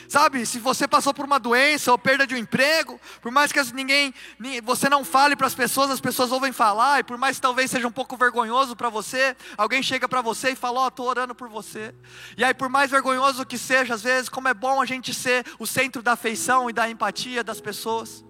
Sabe, 0.08 0.44
se 0.44 0.58
você 0.58 0.86
passou 0.86 1.14
por 1.14 1.24
uma 1.24 1.40
doença 1.40 1.90
ou 1.90 1.98
perda 1.98 2.26
de 2.26 2.34
um 2.34 2.38
emprego, 2.38 3.00
por 3.22 3.32
mais 3.32 3.50
que 3.50 3.60
ninguém, 3.72 4.12
você 4.62 4.88
não 4.88 5.04
fale 5.04 5.34
para 5.34 5.46
as 5.46 5.54
pessoas, 5.54 5.90
as 5.90 6.00
pessoas 6.00 6.30
ouvem 6.30 6.52
falar, 6.52 7.00
e 7.00 7.02
por 7.02 7.16
mais 7.16 7.36
que 7.36 7.42
talvez 7.42 7.70
seja 7.70 7.88
um 7.88 7.92
pouco 7.92 8.16
vergonhoso 8.16 8.76
para 8.76 8.88
você, 8.88 9.34
alguém 9.56 9.82
chega 9.82 10.08
para 10.08 10.20
você 10.20 10.50
e 10.50 10.56
fala: 10.56 10.80
Ó, 10.80 10.84
oh, 10.84 10.88
estou 10.88 11.06
orando 11.06 11.34
por 11.34 11.48
você. 11.48 11.94
E 12.36 12.44
aí, 12.44 12.52
por 12.52 12.68
mais 12.68 12.90
vergonhoso 12.90 13.46
que 13.46 13.56
seja, 13.56 13.94
às 13.94 14.02
vezes, 14.02 14.28
como 14.28 14.46
é 14.46 14.54
bom 14.54 14.80
a 14.80 14.84
gente 14.84 15.14
ser 15.14 15.44
o 15.58 15.66
centro 15.66 16.02
da 16.02 16.12
afeição 16.12 16.68
e 16.68 16.72
da 16.72 16.88
empatia 16.88 17.42
das 17.42 17.60
pessoas. 17.60 18.24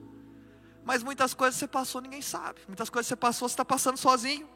Mas 0.85 1.02
muitas 1.02 1.35
coisas 1.35 1.59
você 1.59 1.66
passou, 1.66 2.00
ninguém 2.00 2.22
sabe. 2.22 2.61
Muitas 2.68 2.90
coisas 2.90 3.09
você 3.09 3.16
passou, 3.16 3.48
você 3.48 3.54
está 3.54 3.64
passando 3.64 3.96
sozinho. 3.96 4.48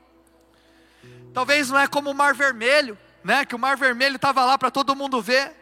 Talvez 1.32 1.70
não 1.70 1.78
é 1.78 1.86
como 1.86 2.10
o 2.10 2.14
mar 2.14 2.34
vermelho, 2.34 2.98
né? 3.22 3.44
Que 3.44 3.54
o 3.54 3.58
Mar 3.58 3.76
Vermelho 3.76 4.16
estava 4.16 4.44
lá 4.44 4.58
para 4.58 4.70
todo 4.70 4.94
mundo 4.94 5.20
ver. 5.20 5.56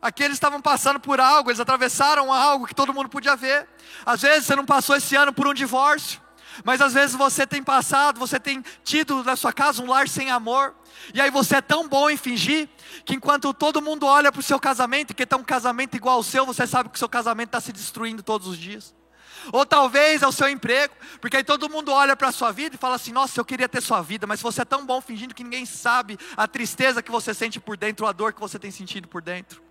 Aqui 0.00 0.24
eles 0.24 0.36
estavam 0.36 0.60
passando 0.60 0.98
por 0.98 1.20
algo, 1.20 1.48
eles 1.48 1.60
atravessaram 1.60 2.32
algo 2.32 2.66
que 2.66 2.74
todo 2.74 2.92
mundo 2.92 3.08
podia 3.08 3.36
ver. 3.36 3.68
Às 4.04 4.22
vezes 4.22 4.46
você 4.46 4.56
não 4.56 4.64
passou 4.64 4.96
esse 4.96 5.14
ano 5.14 5.32
por 5.32 5.46
um 5.46 5.54
divórcio, 5.54 6.20
mas 6.64 6.80
às 6.80 6.92
vezes 6.92 7.14
você 7.14 7.46
tem 7.46 7.62
passado, 7.62 8.18
você 8.18 8.40
tem 8.40 8.64
tido 8.82 9.22
na 9.22 9.36
sua 9.36 9.52
casa 9.52 9.80
um 9.80 9.86
lar 9.86 10.08
sem 10.08 10.28
amor. 10.28 10.74
E 11.14 11.20
aí 11.20 11.30
você 11.30 11.56
é 11.56 11.60
tão 11.60 11.88
bom 11.88 12.10
em 12.10 12.16
fingir 12.16 12.68
que 13.04 13.14
enquanto 13.14 13.54
todo 13.54 13.80
mundo 13.80 14.04
olha 14.04 14.32
para 14.32 14.40
o 14.40 14.42
seu 14.42 14.58
casamento, 14.58 15.14
que 15.14 15.24
tem 15.24 15.38
um 15.38 15.44
casamento 15.44 15.96
igual 15.96 16.16
ao 16.16 16.22
seu, 16.22 16.44
você 16.44 16.66
sabe 16.66 16.88
que 16.88 16.96
o 16.96 16.98
seu 16.98 17.08
casamento 17.08 17.48
está 17.48 17.60
se 17.60 17.72
destruindo 17.72 18.22
todos 18.22 18.48
os 18.48 18.58
dias. 18.58 18.92
Ou 19.52 19.64
talvez 19.66 20.22
é 20.22 20.26
o 20.26 20.32
seu 20.32 20.48
emprego, 20.48 20.94
porque 21.20 21.38
aí 21.38 21.44
todo 21.44 21.68
mundo 21.68 21.90
olha 21.90 22.14
para 22.14 22.28
a 22.28 22.32
sua 22.32 22.52
vida 22.52 22.76
e 22.76 22.78
fala 22.78 22.96
assim: 22.96 23.12
Nossa, 23.12 23.40
eu 23.40 23.44
queria 23.44 23.68
ter 23.68 23.80
sua 23.80 24.02
vida, 24.02 24.26
mas 24.26 24.40
você 24.40 24.62
é 24.62 24.64
tão 24.64 24.84
bom 24.84 25.00
fingindo 25.00 25.34
que 25.34 25.42
ninguém 25.42 25.66
sabe 25.66 26.18
a 26.36 26.46
tristeza 26.46 27.02
que 27.02 27.10
você 27.10 27.34
sente 27.34 27.58
por 27.58 27.76
dentro, 27.76 28.06
a 28.06 28.12
dor 28.12 28.32
que 28.32 28.40
você 28.40 28.58
tem 28.58 28.70
sentido 28.70 29.08
por 29.08 29.22
dentro. 29.22 29.62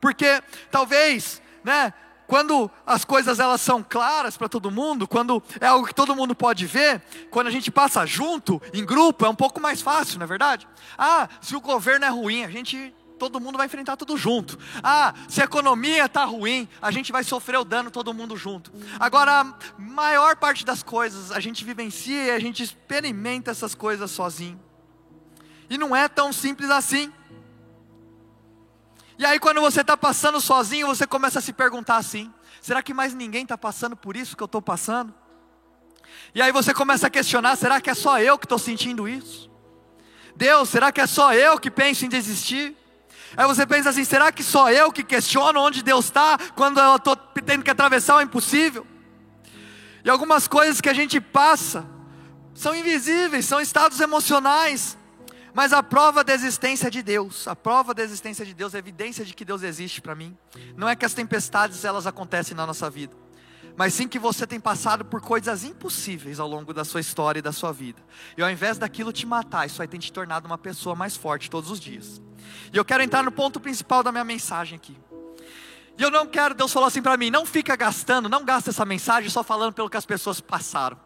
Porque 0.00 0.42
talvez, 0.70 1.40
né, 1.62 1.92
quando 2.26 2.70
as 2.86 3.04
coisas 3.04 3.38
elas 3.38 3.60
são 3.60 3.82
claras 3.82 4.36
para 4.36 4.48
todo 4.48 4.70
mundo, 4.70 5.06
quando 5.06 5.42
é 5.60 5.66
algo 5.66 5.86
que 5.86 5.94
todo 5.94 6.16
mundo 6.16 6.34
pode 6.34 6.66
ver, 6.66 7.02
quando 7.30 7.48
a 7.48 7.50
gente 7.50 7.70
passa 7.70 8.06
junto, 8.06 8.60
em 8.72 8.84
grupo, 8.84 9.26
é 9.26 9.28
um 9.28 9.34
pouco 9.34 9.60
mais 9.60 9.80
fácil, 9.80 10.18
não 10.18 10.24
é 10.24 10.28
verdade? 10.28 10.66
Ah, 10.96 11.28
se 11.40 11.54
o 11.54 11.60
governo 11.60 12.04
é 12.06 12.08
ruim, 12.08 12.44
a 12.44 12.50
gente 12.50 12.94
todo 13.18 13.40
mundo 13.40 13.56
vai 13.56 13.66
enfrentar 13.66 13.96
tudo 13.96 14.16
junto. 14.16 14.58
Ah, 14.82 15.14
se 15.28 15.40
a 15.40 15.44
economia 15.44 16.06
está 16.06 16.24
ruim, 16.24 16.68
a 16.80 16.90
gente 16.90 17.12
vai 17.12 17.24
sofrer 17.24 17.58
o 17.58 17.64
dano 17.64 17.90
todo 17.90 18.14
mundo 18.14 18.36
junto. 18.36 18.72
Agora, 18.98 19.40
a 19.40 19.54
maior 19.78 20.36
parte 20.36 20.64
das 20.64 20.82
coisas 20.82 21.30
a 21.30 21.40
gente 21.40 21.64
vivencia 21.64 22.24
e 22.24 22.30
a 22.30 22.38
gente 22.38 22.62
experimenta 22.62 23.50
essas 23.50 23.74
coisas 23.74 24.10
sozinho. 24.10 24.60
E 25.68 25.78
não 25.78 25.94
é 25.94 26.08
tão 26.08 26.32
simples 26.32 26.70
assim. 26.70 27.12
E 29.18 29.24
aí, 29.24 29.38
quando 29.38 29.60
você 29.60 29.80
está 29.80 29.96
passando 29.96 30.40
sozinho, 30.40 30.86
você 30.86 31.06
começa 31.06 31.38
a 31.38 31.42
se 31.42 31.52
perguntar 31.52 31.96
assim: 31.96 32.32
será 32.60 32.82
que 32.82 32.92
mais 32.92 33.14
ninguém 33.14 33.44
está 33.44 33.56
passando 33.56 33.96
por 33.96 34.16
isso 34.16 34.36
que 34.36 34.42
eu 34.42 34.46
estou 34.46 34.60
passando? 34.60 35.14
E 36.34 36.42
aí 36.42 36.52
você 36.52 36.74
começa 36.74 37.06
a 37.06 37.10
questionar: 37.10 37.56
será 37.56 37.80
que 37.80 37.88
é 37.88 37.94
só 37.94 38.20
eu 38.20 38.36
que 38.38 38.44
estou 38.44 38.58
sentindo 38.58 39.08
isso? 39.08 39.50
Deus, 40.36 40.68
será 40.68 40.90
que 40.90 41.00
é 41.00 41.06
só 41.06 41.32
eu 41.32 41.58
que 41.58 41.70
penso 41.70 42.04
em 42.04 42.08
desistir? 42.08 42.76
Aí 43.36 43.46
você 43.46 43.66
pensa 43.66 43.90
assim: 43.90 44.04
será 44.04 44.30
que 44.30 44.42
só 44.42 44.70
eu 44.70 44.92
que 44.92 45.02
questiono 45.02 45.60
onde 45.60 45.82
Deus 45.82 46.06
está 46.06 46.38
quando 46.54 46.78
eu 46.78 46.96
estou 46.96 47.16
tendo 47.16 47.64
que 47.64 47.70
atravessar 47.70 48.16
o 48.16 48.20
impossível? 48.20 48.86
E 50.04 50.10
algumas 50.10 50.46
coisas 50.46 50.80
que 50.80 50.88
a 50.88 50.94
gente 50.94 51.20
passa 51.20 51.86
são 52.54 52.74
invisíveis, 52.74 53.46
são 53.46 53.60
estados 53.60 54.00
emocionais, 54.00 54.96
mas 55.52 55.72
a 55.72 55.82
prova 55.82 56.22
da 56.22 56.34
existência 56.34 56.90
de 56.90 57.02
Deus, 57.02 57.48
a 57.48 57.56
prova 57.56 57.92
da 57.94 58.02
existência 58.02 58.44
de 58.44 58.54
Deus, 58.54 58.74
a 58.74 58.78
evidência 58.78 59.24
de 59.24 59.34
que 59.34 59.44
Deus 59.44 59.62
existe 59.62 60.00
para 60.00 60.14
mim, 60.14 60.36
não 60.76 60.88
é 60.88 60.94
que 60.94 61.04
as 61.04 61.14
tempestades 61.14 61.84
elas 61.84 62.06
acontecem 62.06 62.56
na 62.56 62.66
nossa 62.66 62.88
vida, 62.90 63.16
mas 63.76 63.94
sim 63.94 64.06
que 64.06 64.18
você 64.18 64.46
tem 64.46 64.60
passado 64.60 65.04
por 65.04 65.20
coisas 65.20 65.64
impossíveis 65.64 66.38
ao 66.38 66.46
longo 66.46 66.72
da 66.72 66.84
sua 66.84 67.00
história 67.00 67.40
e 67.40 67.42
da 67.42 67.52
sua 67.52 67.72
vida. 67.72 68.00
E 68.36 68.42
ao 68.42 68.50
invés 68.50 68.78
daquilo 68.78 69.12
te 69.12 69.26
matar, 69.26 69.66
isso 69.66 69.78
vai 69.78 69.88
ter 69.88 69.98
te 69.98 70.12
tornado 70.12 70.46
uma 70.46 70.58
pessoa 70.58 70.94
mais 70.94 71.16
forte 71.16 71.50
todos 71.50 71.70
os 71.70 71.80
dias. 71.80 72.20
E 72.72 72.76
eu 72.76 72.84
quero 72.84 73.02
entrar 73.02 73.22
no 73.22 73.32
ponto 73.32 73.60
principal 73.60 74.02
da 74.02 74.10
minha 74.10 74.24
mensagem 74.24 74.76
aqui. 74.76 74.96
E 75.96 76.02
eu 76.02 76.10
não 76.10 76.26
quero, 76.26 76.54
Deus 76.54 76.72
falou 76.72 76.86
assim 76.86 77.02
para 77.02 77.16
mim: 77.16 77.30
não 77.30 77.46
fica 77.46 77.76
gastando, 77.76 78.28
não 78.28 78.44
gasta 78.44 78.70
essa 78.70 78.84
mensagem 78.84 79.30
só 79.30 79.42
falando 79.42 79.72
pelo 79.72 79.88
que 79.88 79.96
as 79.96 80.06
pessoas 80.06 80.40
passaram 80.40 80.98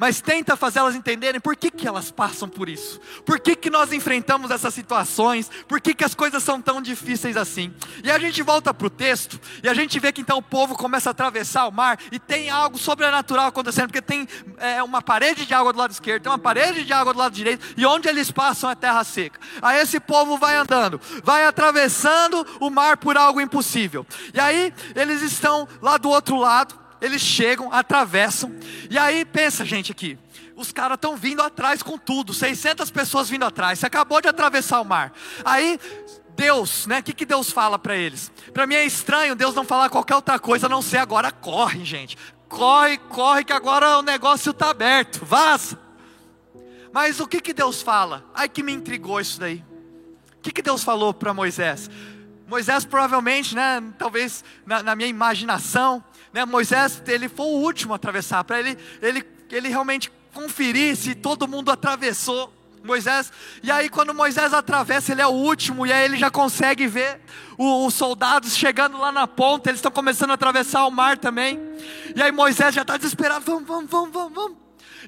mas 0.00 0.20
tenta 0.22 0.56
fazê-las 0.56 0.94
entenderem 0.94 1.38
por 1.38 1.54
que, 1.54 1.70
que 1.70 1.86
elas 1.86 2.10
passam 2.10 2.48
por 2.48 2.70
isso, 2.70 2.98
por 3.26 3.38
que, 3.38 3.54
que 3.54 3.68
nós 3.68 3.92
enfrentamos 3.92 4.50
essas 4.50 4.72
situações, 4.72 5.50
por 5.68 5.78
que, 5.78 5.92
que 5.92 6.02
as 6.02 6.14
coisas 6.14 6.42
são 6.42 6.60
tão 6.60 6.80
difíceis 6.80 7.36
assim. 7.36 7.74
E 8.02 8.10
a 8.10 8.18
gente 8.18 8.42
volta 8.42 8.72
para 8.72 8.86
o 8.86 8.90
texto 8.90 9.38
e 9.62 9.68
a 9.68 9.74
gente 9.74 10.00
vê 10.00 10.10
que 10.10 10.22
então 10.22 10.38
o 10.38 10.42
povo 10.42 10.74
começa 10.74 11.10
a 11.10 11.12
atravessar 11.12 11.66
o 11.66 11.72
mar 11.72 11.98
e 12.10 12.18
tem 12.18 12.48
algo 12.48 12.78
sobrenatural 12.78 13.48
acontecendo, 13.48 13.88
porque 13.88 14.00
tem 14.00 14.26
é, 14.56 14.82
uma 14.82 15.02
parede 15.02 15.44
de 15.44 15.52
água 15.52 15.72
do 15.72 15.78
lado 15.78 15.90
esquerdo, 15.90 16.22
tem 16.22 16.32
uma 16.32 16.38
parede 16.38 16.84
de 16.84 16.92
água 16.92 17.12
do 17.12 17.18
lado 17.18 17.34
direito, 17.34 17.74
e 17.76 17.84
onde 17.84 18.08
eles 18.08 18.30
passam 18.30 18.70
é 18.70 18.74
terra 18.74 19.04
seca. 19.04 19.38
Aí 19.60 19.80
esse 19.80 20.00
povo 20.00 20.38
vai 20.38 20.56
andando, 20.56 20.98
vai 21.22 21.44
atravessando 21.44 22.46
o 22.58 22.70
mar 22.70 22.96
por 22.96 23.18
algo 23.18 23.40
impossível. 23.40 24.06
E 24.32 24.40
aí 24.40 24.72
eles 24.94 25.20
estão 25.20 25.68
lá 25.82 25.98
do 25.98 26.08
outro 26.08 26.36
lado, 26.36 26.74
eles 27.00 27.22
chegam, 27.22 27.72
atravessam, 27.72 28.54
e 28.88 28.98
aí 28.98 29.24
pensa, 29.24 29.64
gente, 29.64 29.92
aqui, 29.92 30.18
os 30.56 30.72
caras 30.72 30.96
estão 30.96 31.16
vindo 31.16 31.42
atrás 31.42 31.82
com 31.82 31.96
tudo, 31.96 32.34
600 32.34 32.90
pessoas 32.90 33.28
vindo 33.28 33.44
atrás, 33.44 33.78
você 33.78 33.86
acabou 33.86 34.20
de 34.20 34.28
atravessar 34.28 34.80
o 34.80 34.84
mar, 34.84 35.12
aí 35.44 35.78
Deus, 36.36 36.86
né? 36.86 37.00
O 37.00 37.02
que, 37.02 37.12
que 37.12 37.26
Deus 37.26 37.50
fala 37.50 37.78
para 37.78 37.94
eles? 37.94 38.32
Para 38.54 38.66
mim 38.66 38.74
é 38.74 38.84
estranho 38.84 39.36
Deus 39.36 39.54
não 39.54 39.64
falar 39.64 39.90
qualquer 39.90 40.14
outra 40.14 40.38
coisa 40.38 40.66
a 40.66 40.68
não 40.70 40.80
ser 40.80 40.96
agora 40.96 41.30
corre, 41.30 41.84
gente. 41.84 42.16
Corre, 42.48 42.96
corre 42.96 43.44
que 43.44 43.52
agora 43.52 43.98
o 43.98 44.02
negócio 44.02 44.50
está 44.50 44.70
aberto. 44.70 45.24
Vaza. 45.24 45.78
Mas 46.92 47.20
o 47.20 47.26
que, 47.26 47.40
que 47.40 47.52
Deus 47.52 47.82
fala? 47.82 48.24
Ai 48.34 48.48
que 48.48 48.62
me 48.62 48.72
intrigou 48.72 49.20
isso 49.20 49.38
daí. 49.38 49.62
O 50.36 50.40
que, 50.40 50.50
que 50.50 50.62
Deus 50.62 50.82
falou 50.82 51.12
para 51.12 51.34
Moisés? 51.34 51.90
Moisés 52.48 52.84
provavelmente, 52.84 53.54
né, 53.54 53.80
talvez 53.96 54.42
na, 54.66 54.82
na, 54.82 54.96
minha 54.96 55.08
imaginação, 55.08 56.02
né, 56.32 56.44
Moisés 56.44 57.02
ele 57.06 57.28
foi 57.28 57.46
o 57.46 57.60
último 57.60 57.92
a 57.92 57.96
atravessar, 57.96 58.44
para 58.44 58.58
ele, 58.58 58.78
ele, 59.02 59.24
ele 59.50 59.68
realmente 59.68 60.12
conferir 60.32 60.96
se 60.96 61.14
todo 61.14 61.48
mundo 61.48 61.70
atravessou. 61.70 62.52
Moisés, 62.82 63.30
e 63.62 63.70
aí 63.70 63.90
quando 63.90 64.14
Moisés 64.14 64.54
atravessa, 64.54 65.12
ele 65.12 65.20
é 65.20 65.26
o 65.26 65.30
último, 65.30 65.86
e 65.86 65.92
aí 65.92 66.04
ele 66.04 66.16
já 66.16 66.30
consegue 66.30 66.86
ver 66.86 67.20
os 67.58 67.92
soldados 67.92 68.56
chegando 68.56 68.96
lá 68.96 69.12
na 69.12 69.26
ponta, 69.26 69.68
eles 69.68 69.80
estão 69.80 69.92
começando 69.92 70.30
a 70.30 70.34
atravessar 70.34 70.86
o 70.86 70.90
mar 70.90 71.18
também. 71.18 71.60
E 72.16 72.22
aí 72.22 72.32
Moisés 72.32 72.74
já 72.74 72.80
está 72.80 72.96
desesperado, 72.96 73.44
vamos, 73.44 73.68
vamos, 73.68 73.90
vamos, 73.90 74.10
vamos, 74.10 74.34
vamos. 74.34 74.58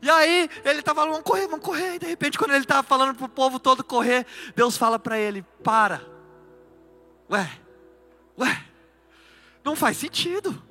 E 0.02 0.10
aí 0.10 0.50
ele 0.64 0.80
estava 0.80 1.00
falando, 1.00 1.12
vamos 1.12 1.24
correr, 1.24 1.46
vamos 1.46 1.64
correr. 1.64 1.94
E 1.94 1.98
de 2.00 2.06
repente, 2.06 2.36
quando 2.36 2.50
ele 2.50 2.64
estava 2.64 2.82
falando 2.82 3.14
para 3.14 3.24
o 3.24 3.28
povo 3.28 3.58
todo 3.58 3.82
correr, 3.82 4.26
Deus 4.54 4.76
fala 4.76 4.98
para 4.98 5.18
ele: 5.18 5.42
para. 5.62 6.02
Ué, 7.30 7.50
ué, 8.38 8.64
não 9.64 9.74
faz 9.74 9.96
sentido. 9.96 10.62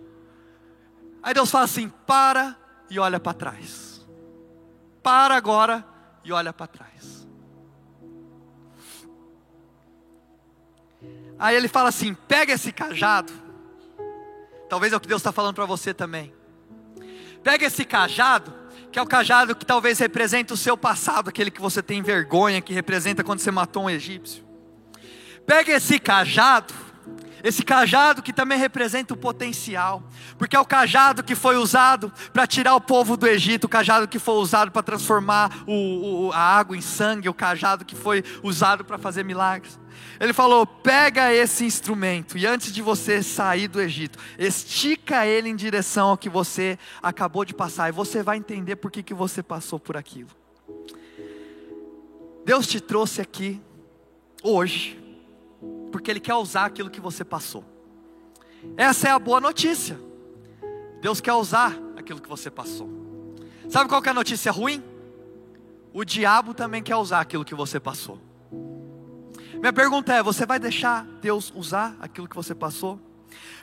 Aí 1.23 1.33
Deus 1.33 1.51
fala 1.51 1.65
assim: 1.65 1.89
para 2.05 2.55
e 2.89 2.99
olha 2.99 3.19
para 3.19 3.33
trás. 3.33 4.05
Para 5.03 5.35
agora 5.35 5.85
e 6.23 6.31
olha 6.31 6.53
para 6.53 6.67
trás. 6.67 7.27
Aí 11.37 11.55
ele 11.55 11.67
fala 11.67 11.89
assim: 11.89 12.13
pega 12.13 12.53
esse 12.53 12.71
cajado. 12.71 13.31
Talvez 14.69 14.93
é 14.93 14.95
o 14.95 14.99
que 14.99 15.07
Deus 15.07 15.19
está 15.19 15.31
falando 15.31 15.55
para 15.55 15.65
você 15.65 15.93
também. 15.93 16.33
Pega 17.43 17.65
esse 17.65 17.83
cajado, 17.83 18.53
que 18.91 18.99
é 18.99 19.01
o 19.01 19.07
cajado 19.07 19.55
que 19.55 19.65
talvez 19.65 19.99
representa 19.99 20.53
o 20.53 20.57
seu 20.57 20.77
passado, 20.77 21.29
aquele 21.29 21.49
que 21.51 21.59
você 21.59 21.81
tem 21.81 22.01
vergonha, 22.01 22.61
que 22.61 22.73
representa 22.73 23.23
quando 23.23 23.39
você 23.39 23.51
matou 23.51 23.83
um 23.83 23.89
egípcio. 23.89 24.45
Pega 25.45 25.71
esse 25.73 25.99
cajado 25.99 26.73
esse 27.43 27.63
cajado 27.63 28.21
que 28.21 28.33
também 28.33 28.57
representa 28.57 29.13
o 29.13 29.17
potencial, 29.17 30.03
porque 30.37 30.55
é 30.55 30.59
o 30.59 30.65
cajado 30.65 31.23
que 31.23 31.35
foi 31.35 31.57
usado 31.57 32.11
para 32.31 32.47
tirar 32.47 32.75
o 32.75 32.81
povo 32.81 33.17
do 33.17 33.27
Egito, 33.27 33.65
o 33.65 33.69
cajado 33.69 34.07
que 34.07 34.19
foi 34.19 34.35
usado 34.35 34.71
para 34.71 34.83
transformar 34.83 35.63
o, 35.67 36.27
o, 36.27 36.31
a 36.31 36.39
água 36.39 36.77
em 36.77 36.81
sangue, 36.81 37.29
o 37.29 37.33
cajado 37.33 37.85
que 37.85 37.95
foi 37.95 38.23
usado 38.43 38.85
para 38.85 38.97
fazer 38.97 39.23
milagres. 39.23 39.79
Ele 40.19 40.33
falou: 40.33 40.65
pega 40.65 41.33
esse 41.33 41.65
instrumento 41.65 42.37
e 42.37 42.45
antes 42.45 42.71
de 42.71 42.81
você 42.81 43.23
sair 43.23 43.67
do 43.67 43.81
Egito, 43.81 44.19
estica 44.37 45.25
ele 45.25 45.49
em 45.49 45.55
direção 45.55 46.09
ao 46.09 46.17
que 46.17 46.29
você 46.29 46.77
acabou 47.01 47.43
de 47.43 47.53
passar, 47.53 47.89
e 47.89 47.91
você 47.91 48.21
vai 48.21 48.37
entender 48.37 48.75
por 48.75 48.91
que, 48.91 49.03
que 49.03 49.13
você 49.13 49.41
passou 49.41 49.79
por 49.79 49.97
aquilo. 49.97 50.29
Deus 52.45 52.67
te 52.67 52.79
trouxe 52.79 53.21
aqui 53.21 53.61
hoje 54.43 55.00
porque 55.91 56.09
Ele 56.09 56.19
quer 56.19 56.35
usar 56.35 56.65
aquilo 56.65 56.89
que 56.89 57.01
você 57.01 57.23
passou. 57.23 57.63
Essa 58.77 59.09
é 59.09 59.11
a 59.11 59.19
boa 59.19 59.41
notícia. 59.41 59.99
Deus 61.01 61.19
quer 61.19 61.33
usar 61.33 61.77
aquilo 61.97 62.21
que 62.21 62.29
você 62.29 62.49
passou. 62.49 62.89
Sabe 63.69 63.89
qual 63.89 64.01
é 64.03 64.09
a 64.09 64.13
notícia 64.13 64.51
ruim? 64.51 64.83
O 65.93 66.05
diabo 66.05 66.53
também 66.53 66.81
quer 66.81 66.95
usar 66.95 67.19
aquilo 67.19 67.43
que 67.43 67.55
você 67.55 67.79
passou. 67.79 68.19
Minha 69.59 69.73
pergunta 69.73 70.13
é: 70.13 70.23
você 70.23 70.45
vai 70.45 70.59
deixar 70.59 71.05
Deus 71.21 71.51
usar 71.55 71.95
aquilo 71.99 72.27
que 72.27 72.35
você 72.35 72.55
passou? 72.55 72.99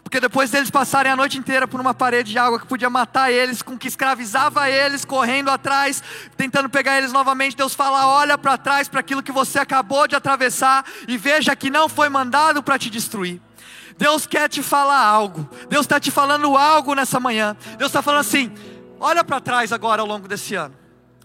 Porque 0.02 0.20
depois 0.20 0.50
deles 0.50 0.70
passarem 0.70 1.12
a 1.12 1.16
noite 1.16 1.36
inteira 1.36 1.68
por 1.68 1.80
uma 1.80 1.92
parede 1.92 2.32
de 2.32 2.38
água 2.38 2.58
que 2.58 2.66
podia 2.66 2.88
matar 2.88 3.30
eles, 3.30 3.62
com 3.62 3.76
que 3.76 3.88
escravizava 3.88 4.70
eles, 4.70 5.04
correndo 5.04 5.50
atrás, 5.50 6.02
tentando 6.36 6.68
pegar 6.68 6.98
eles 6.98 7.12
novamente, 7.12 7.56
Deus 7.56 7.74
fala: 7.74 8.06
olha 8.06 8.38
para 8.38 8.56
trás 8.56 8.88
para 8.88 9.00
aquilo 9.00 9.22
que 9.22 9.32
você 9.32 9.58
acabou 9.58 10.08
de 10.08 10.16
atravessar 10.16 10.84
e 11.06 11.18
veja 11.18 11.54
que 11.54 11.68
não 11.70 11.88
foi 11.88 12.08
mandado 12.08 12.62
para 12.62 12.78
te 12.78 12.88
destruir. 12.88 13.40
Deus 13.98 14.26
quer 14.26 14.48
te 14.48 14.62
falar 14.62 15.04
algo, 15.04 15.48
Deus 15.68 15.84
está 15.84 15.98
te 15.98 16.10
falando 16.10 16.56
algo 16.56 16.94
nessa 16.94 17.18
manhã. 17.18 17.56
Deus 17.76 17.90
está 17.90 18.00
falando 18.00 18.20
assim: 18.20 18.52
olha 18.98 19.22
para 19.24 19.40
trás 19.40 19.72
agora 19.72 20.00
ao 20.00 20.08
longo 20.08 20.26
desse 20.28 20.54
ano, 20.54 20.74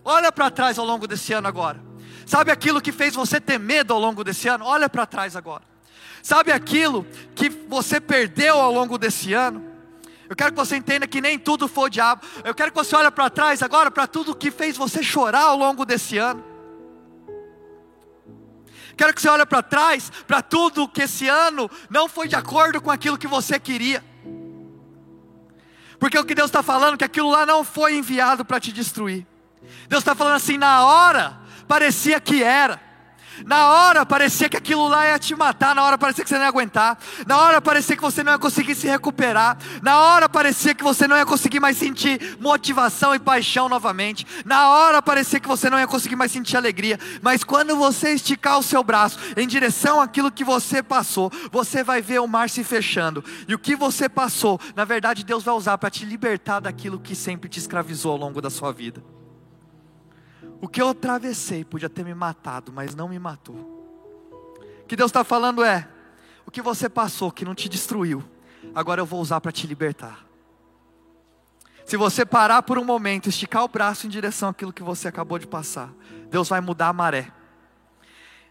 olha 0.03 0.31
para 0.31 0.49
trás 0.49 0.77
ao 0.77 0.85
longo 0.85 1.07
desse 1.07 1.31
ano 1.33 1.47
agora. 1.47 1.79
Sabe 2.25 2.51
aquilo 2.51 2.81
que 2.81 2.91
fez 2.91 3.13
você 3.13 3.39
ter 3.39 3.59
medo 3.59 3.93
ao 3.93 3.99
longo 3.99 4.23
desse 4.23 4.47
ano? 4.47 4.65
Olha 4.65 4.89
para 4.89 5.05
trás 5.05 5.35
agora. 5.35 5.72
Sabe 6.23 6.53
aquilo 6.53 7.05
que 7.35 7.49
você 7.49 7.99
perdeu 7.99 8.57
ao 8.57 8.71
longo 8.71 8.97
desse 8.97 9.33
ano? 9.33 9.61
Eu 10.29 10.37
quero 10.37 10.51
que 10.51 10.57
você 10.57 10.77
entenda 10.77 11.05
que 11.05 11.19
nem 11.19 11.37
tudo 11.37 11.67
foi 11.67 11.87
o 11.87 11.89
diabo. 11.89 12.25
Eu 12.45 12.55
quero 12.55 12.71
que 12.71 12.77
você 12.77 12.95
olhe 12.95 13.11
para 13.11 13.29
trás 13.29 13.61
agora 13.61 13.91
para 13.91 14.07
tudo 14.07 14.33
que 14.33 14.49
fez 14.49 14.77
você 14.77 15.03
chorar 15.03 15.41
ao 15.41 15.57
longo 15.57 15.85
desse 15.85 16.17
ano. 16.17 16.41
Quero 18.95 19.13
que 19.13 19.21
você 19.21 19.27
olhe 19.27 19.45
para 19.45 19.61
trás 19.61 20.09
para 20.25 20.41
tudo 20.41 20.87
que 20.87 21.01
esse 21.01 21.27
ano 21.27 21.69
não 21.89 22.07
foi 22.07 22.29
de 22.29 22.37
acordo 22.37 22.79
com 22.81 22.89
aquilo 22.89 23.17
que 23.17 23.27
você 23.27 23.59
queria. 23.59 24.01
Porque 25.99 26.17
o 26.17 26.23
que 26.23 26.33
Deus 26.33 26.47
está 26.47 26.63
falando 26.63 26.93
é 26.93 26.97
que 26.99 27.03
aquilo 27.03 27.29
lá 27.29 27.45
não 27.45 27.65
foi 27.65 27.97
enviado 27.97 28.45
para 28.45 28.61
te 28.61 28.71
destruir. 28.71 29.27
Deus 29.89 30.01
está 30.01 30.15
falando 30.15 30.35
assim, 30.35 30.57
na 30.57 30.85
hora 30.85 31.37
parecia 31.67 32.21
que 32.21 32.41
era. 32.41 32.81
Na 33.45 33.67
hora 33.69 34.05
parecia 34.05 34.47
que 34.47 34.57
aquilo 34.57 34.87
lá 34.87 35.07
ia 35.07 35.19
te 35.19 35.35
matar, 35.35 35.75
na 35.75 35.83
hora 35.83 35.97
parecia 35.97 36.23
que 36.23 36.29
você 36.29 36.35
não 36.35 36.43
ia 36.43 36.49
aguentar, 36.49 36.97
na 37.25 37.37
hora 37.39 37.61
parecia 37.61 37.95
que 37.95 38.01
você 38.01 38.23
não 38.23 38.31
ia 38.31 38.39
conseguir 38.39 38.75
se 38.75 38.87
recuperar, 38.87 39.57
na 39.81 39.99
hora 39.99 40.29
parecia 40.29 40.73
que 40.73 40.83
você 40.83 41.07
não 41.07 41.17
ia 41.17 41.25
conseguir 41.25 41.59
mais 41.59 41.77
sentir 41.77 42.37
motivação 42.39 43.13
e 43.13 43.19
paixão 43.19 43.67
novamente, 43.67 44.25
na 44.45 44.69
hora 44.69 45.01
parecia 45.01 45.39
que 45.39 45.47
você 45.47 45.69
não 45.69 45.79
ia 45.79 45.87
conseguir 45.87 46.15
mais 46.15 46.31
sentir 46.31 46.57
alegria, 46.57 46.99
mas 47.21 47.43
quando 47.43 47.75
você 47.75 48.13
esticar 48.13 48.57
o 48.57 48.63
seu 48.63 48.83
braço 48.83 49.19
em 49.35 49.47
direção 49.47 50.01
àquilo 50.01 50.31
que 50.31 50.43
você 50.43 50.81
passou, 50.81 51.31
você 51.51 51.83
vai 51.83 52.01
ver 52.01 52.19
o 52.19 52.27
mar 52.27 52.49
se 52.49 52.63
fechando, 52.63 53.23
e 53.47 53.53
o 53.53 53.59
que 53.59 53.75
você 53.75 54.07
passou, 54.07 54.59
na 54.75 54.85
verdade 54.85 55.23
Deus 55.23 55.43
vai 55.43 55.55
usar 55.55 55.77
para 55.77 55.89
te 55.89 56.05
libertar 56.05 56.59
daquilo 56.59 56.99
que 56.99 57.15
sempre 57.15 57.49
te 57.49 57.59
escravizou 57.59 58.11
ao 58.11 58.17
longo 58.17 58.41
da 58.41 58.49
sua 58.49 58.71
vida. 58.71 59.03
O 60.63 60.67
que 60.69 60.81
eu 60.81 60.87
atravessei 60.87 61.65
podia 61.65 61.89
ter 61.89 62.05
me 62.05 62.13
matado, 62.15 62.71
mas 62.71 62.95
não 62.95 63.09
me 63.09 63.19
matou. 63.19 63.53
O 64.81 64.85
que 64.87 64.95
Deus 64.95 65.09
está 65.09 65.21
falando 65.21 65.61
é: 65.61 65.85
o 66.45 66.51
que 66.51 66.61
você 66.61 66.87
passou 66.87 67.33
que 67.33 67.43
não 67.43 67.53
te 67.53 67.67
destruiu, 67.67 68.23
agora 68.73 69.01
eu 69.01 69.05
vou 69.05 69.19
usar 69.19 69.41
para 69.41 69.51
te 69.51 69.67
libertar. 69.67 70.25
Se 71.85 71.97
você 71.97 72.25
parar 72.25 72.61
por 72.61 72.77
um 72.77 72.85
momento, 72.85 73.27
esticar 73.27 73.65
o 73.65 73.67
braço 73.67 74.07
em 74.07 74.09
direção 74.09 74.47
àquilo 74.47 74.71
que 74.71 74.81
você 74.81 75.09
acabou 75.09 75.37
de 75.37 75.47
passar, 75.47 75.91
Deus 76.29 76.47
vai 76.47 76.61
mudar 76.61 76.87
a 76.87 76.93
maré. 76.93 77.29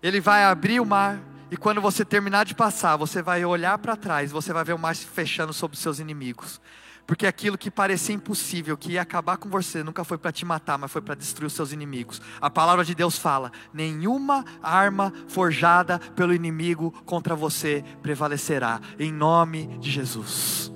Ele 0.03 0.21
vai 0.21 0.45
abrir 0.45 0.81
o 0.81 0.85
mar, 0.85 1.19
e 1.51 1.57
quando 1.57 1.81
você 1.81 2.05
terminar 2.05 2.45
de 2.45 2.55
passar, 2.55 2.95
você 2.99 3.23
vai 3.23 3.43
olhar 3.43 3.79
para 3.79 3.97
trás, 3.97 4.31
você 4.31 4.53
vai 4.53 4.65
ver 4.65 4.75
o 4.75 4.79
mar 4.79 4.95
se 4.95 5.07
fechando 5.07 5.55
sobre 5.55 5.77
os 5.77 5.83
seus 5.83 5.99
inimigos. 5.99 6.61
Porque 7.07 7.27
aquilo 7.27 7.59
que 7.59 7.71
parecia 7.71 8.15
impossível, 8.15 8.77
que 8.77 8.93
ia 8.93 9.03
acabar 9.03 9.37
com 9.37 9.49
você, 9.49 9.83
nunca 9.83 10.05
foi 10.05 10.17
para 10.17 10.33
te 10.33 10.45
matar, 10.45 10.79
mas 10.79 10.91
foi 10.91 11.03
para 11.03 11.15
destruir 11.15 11.47
os 11.47 11.53
seus 11.53 11.73
inimigos. 11.73 12.23
A 12.41 12.49
palavra 12.49 12.85
de 12.85 12.95
Deus 12.95 13.19
fala: 13.19 13.51
nenhuma 13.73 14.45
arma 14.63 15.13
forjada 15.29 15.99
pelo 15.99 16.33
inimigo 16.33 16.93
contra 17.05 17.35
você 17.35 17.85
prevalecerá, 18.01 18.81
em 18.99 19.13
nome 19.13 19.67
de 19.79 19.91
Jesus. 19.91 20.73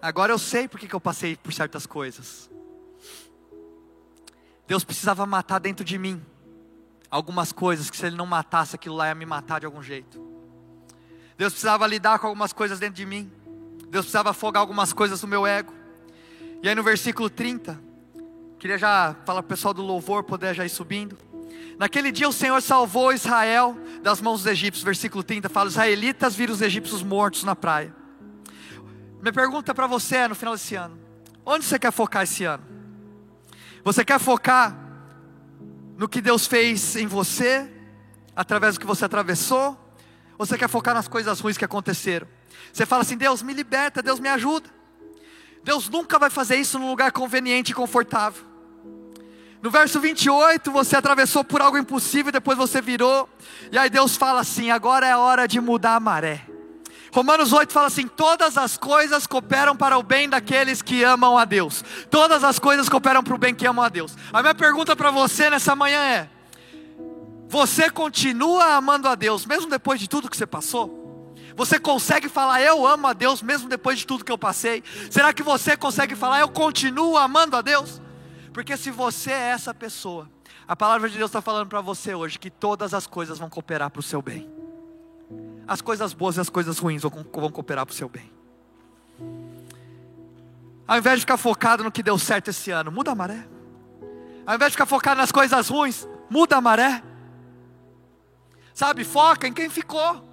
Agora 0.00 0.32
eu 0.32 0.38
sei 0.38 0.66
porque 0.66 0.88
que 0.88 0.94
eu 0.94 1.00
passei 1.00 1.36
por 1.36 1.52
certas 1.52 1.84
coisas. 1.84 2.50
Deus 4.66 4.82
precisava 4.82 5.26
matar 5.26 5.58
dentro 5.58 5.84
de 5.84 5.98
mim 5.98 6.24
algumas 7.10 7.52
coisas 7.52 7.90
que 7.90 7.96
se 7.96 8.06
Ele 8.06 8.16
não 8.16 8.24
matasse 8.24 8.74
aquilo 8.74 8.96
lá 8.96 9.08
ia 9.08 9.14
me 9.14 9.26
matar 9.26 9.60
de 9.60 9.66
algum 9.66 9.82
jeito. 9.82 10.29
Deus 11.40 11.54
precisava 11.54 11.86
lidar 11.86 12.18
com 12.18 12.26
algumas 12.26 12.52
coisas 12.52 12.78
dentro 12.78 12.96
de 12.96 13.06
mim. 13.06 13.32
Deus 13.88 14.04
precisava 14.04 14.28
afogar 14.28 14.60
algumas 14.60 14.92
coisas 14.92 15.22
no 15.22 15.26
meu 15.26 15.46
ego. 15.46 15.72
E 16.62 16.68
aí 16.68 16.74
no 16.74 16.82
versículo 16.82 17.30
30, 17.30 17.80
queria 18.58 18.76
já 18.76 19.16
falar 19.24 19.42
para 19.42 19.46
o 19.46 19.48
pessoal 19.48 19.72
do 19.72 19.80
louvor 19.80 20.22
poder 20.22 20.54
já 20.54 20.66
ir 20.66 20.68
subindo. 20.68 21.16
Naquele 21.78 22.12
dia 22.12 22.28
o 22.28 22.32
Senhor 22.32 22.60
salvou 22.60 23.10
Israel 23.10 23.74
das 24.02 24.20
mãos 24.20 24.42
dos 24.42 24.52
egípcios. 24.52 24.84
Versículo 24.84 25.24
30 25.24 25.48
fala: 25.48 25.68
os 25.68 25.72
israelitas 25.72 26.36
viram 26.36 26.52
os 26.52 26.60
egípcios 26.60 27.02
mortos 27.02 27.42
na 27.42 27.56
praia. 27.56 27.96
Minha 29.22 29.32
pergunta 29.32 29.74
para 29.74 29.86
você 29.86 30.16
é 30.16 30.28
no 30.28 30.34
final 30.34 30.52
desse 30.52 30.74
ano: 30.74 30.98
onde 31.46 31.64
você 31.64 31.78
quer 31.78 31.90
focar 31.90 32.24
esse 32.24 32.44
ano? 32.44 32.64
Você 33.82 34.04
quer 34.04 34.20
focar 34.20 34.76
no 35.96 36.06
que 36.06 36.20
Deus 36.20 36.46
fez 36.46 36.96
em 36.96 37.06
você, 37.06 37.66
através 38.36 38.74
do 38.74 38.80
que 38.80 38.86
você 38.86 39.06
atravessou? 39.06 39.79
Você 40.40 40.56
quer 40.56 40.70
focar 40.70 40.94
nas 40.94 41.06
coisas 41.06 41.38
ruins 41.38 41.58
que 41.58 41.66
aconteceram? 41.66 42.26
Você 42.72 42.86
fala 42.86 43.02
assim: 43.02 43.14
Deus 43.14 43.42
me 43.42 43.52
liberta, 43.52 44.00
Deus 44.00 44.18
me 44.18 44.26
ajuda. 44.26 44.70
Deus 45.62 45.86
nunca 45.90 46.18
vai 46.18 46.30
fazer 46.30 46.56
isso 46.56 46.78
num 46.78 46.88
lugar 46.88 47.12
conveniente 47.12 47.72
e 47.72 47.74
confortável. 47.74 48.42
No 49.60 49.70
verso 49.70 50.00
28, 50.00 50.72
você 50.72 50.96
atravessou 50.96 51.44
por 51.44 51.60
algo 51.60 51.76
impossível, 51.76 52.32
depois 52.32 52.56
você 52.56 52.80
virou, 52.80 53.28
e 53.70 53.76
aí 53.76 53.90
Deus 53.90 54.16
fala 54.16 54.40
assim: 54.40 54.70
agora 54.70 55.06
é 55.06 55.14
hora 55.14 55.46
de 55.46 55.60
mudar 55.60 55.96
a 55.96 56.00
maré. 56.00 56.46
Romanos 57.12 57.52
8 57.52 57.70
fala 57.70 57.88
assim: 57.88 58.08
todas 58.08 58.56
as 58.56 58.78
coisas 58.78 59.26
cooperam 59.26 59.76
para 59.76 59.98
o 59.98 60.02
bem 60.02 60.26
daqueles 60.26 60.80
que 60.80 61.04
amam 61.04 61.36
a 61.36 61.44
Deus. 61.44 61.84
Todas 62.10 62.42
as 62.42 62.58
coisas 62.58 62.88
cooperam 62.88 63.22
para 63.22 63.34
o 63.34 63.38
bem 63.38 63.54
que 63.54 63.66
amam 63.66 63.84
a 63.84 63.90
Deus. 63.90 64.16
A 64.32 64.40
minha 64.40 64.54
pergunta 64.54 64.96
para 64.96 65.10
você 65.10 65.50
nessa 65.50 65.76
manhã 65.76 66.00
é: 66.00 66.30
você 67.50 67.90
continua 67.90 68.76
amando 68.76 69.08
a 69.08 69.16
Deus 69.16 69.44
mesmo 69.44 69.68
depois 69.68 69.98
de 69.98 70.08
tudo 70.08 70.30
que 70.30 70.36
você 70.36 70.46
passou? 70.46 71.34
Você 71.56 71.80
consegue 71.80 72.28
falar 72.28 72.62
eu 72.62 72.86
amo 72.86 73.08
a 73.08 73.12
Deus 73.12 73.42
mesmo 73.42 73.68
depois 73.68 73.98
de 73.98 74.06
tudo 74.06 74.24
que 74.24 74.30
eu 74.30 74.38
passei? 74.38 74.84
Será 75.10 75.32
que 75.32 75.42
você 75.42 75.76
consegue 75.76 76.14
falar 76.14 76.38
eu 76.38 76.48
continuo 76.48 77.18
amando 77.18 77.56
a 77.56 77.60
Deus? 77.60 78.00
Porque 78.52 78.76
se 78.76 78.92
você 78.92 79.32
é 79.32 79.48
essa 79.50 79.74
pessoa, 79.74 80.30
a 80.68 80.76
palavra 80.76 81.08
de 81.08 81.18
Deus 81.18 81.28
está 81.28 81.42
falando 81.42 81.66
para 81.66 81.80
você 81.80 82.14
hoje 82.14 82.38
que 82.38 82.50
todas 82.50 82.94
as 82.94 83.04
coisas 83.04 83.36
vão 83.36 83.50
cooperar 83.50 83.90
para 83.90 83.98
o 83.98 84.02
seu 84.02 84.22
bem. 84.22 84.48
As 85.66 85.80
coisas 85.80 86.12
boas 86.12 86.36
e 86.36 86.40
as 86.40 86.48
coisas 86.48 86.78
ruins 86.78 87.02
vão, 87.02 87.10
cooperar 87.10 87.84
para 87.84 87.92
o 87.92 87.96
seu 87.96 88.08
bem. 88.08 88.30
Ao 90.86 90.98
invés 90.98 91.16
de 91.16 91.22
ficar 91.22 91.36
focado 91.36 91.82
no 91.82 91.90
que 91.90 92.00
deu 92.02 92.16
certo 92.16 92.50
esse 92.50 92.70
ano, 92.70 92.92
muda 92.92 93.10
a 93.10 93.14
maré. 93.16 93.44
Ao 94.46 94.54
invés 94.54 94.70
de 94.70 94.76
ficar 94.76 94.86
focado 94.86 95.20
nas 95.20 95.32
coisas 95.32 95.68
ruins, 95.68 96.08
muda 96.30 96.56
a 96.56 96.60
maré. 96.60 97.09
Sabe, 98.80 99.04
foca 99.04 99.46
em 99.46 99.52
quem 99.52 99.68
ficou. 99.68 100.26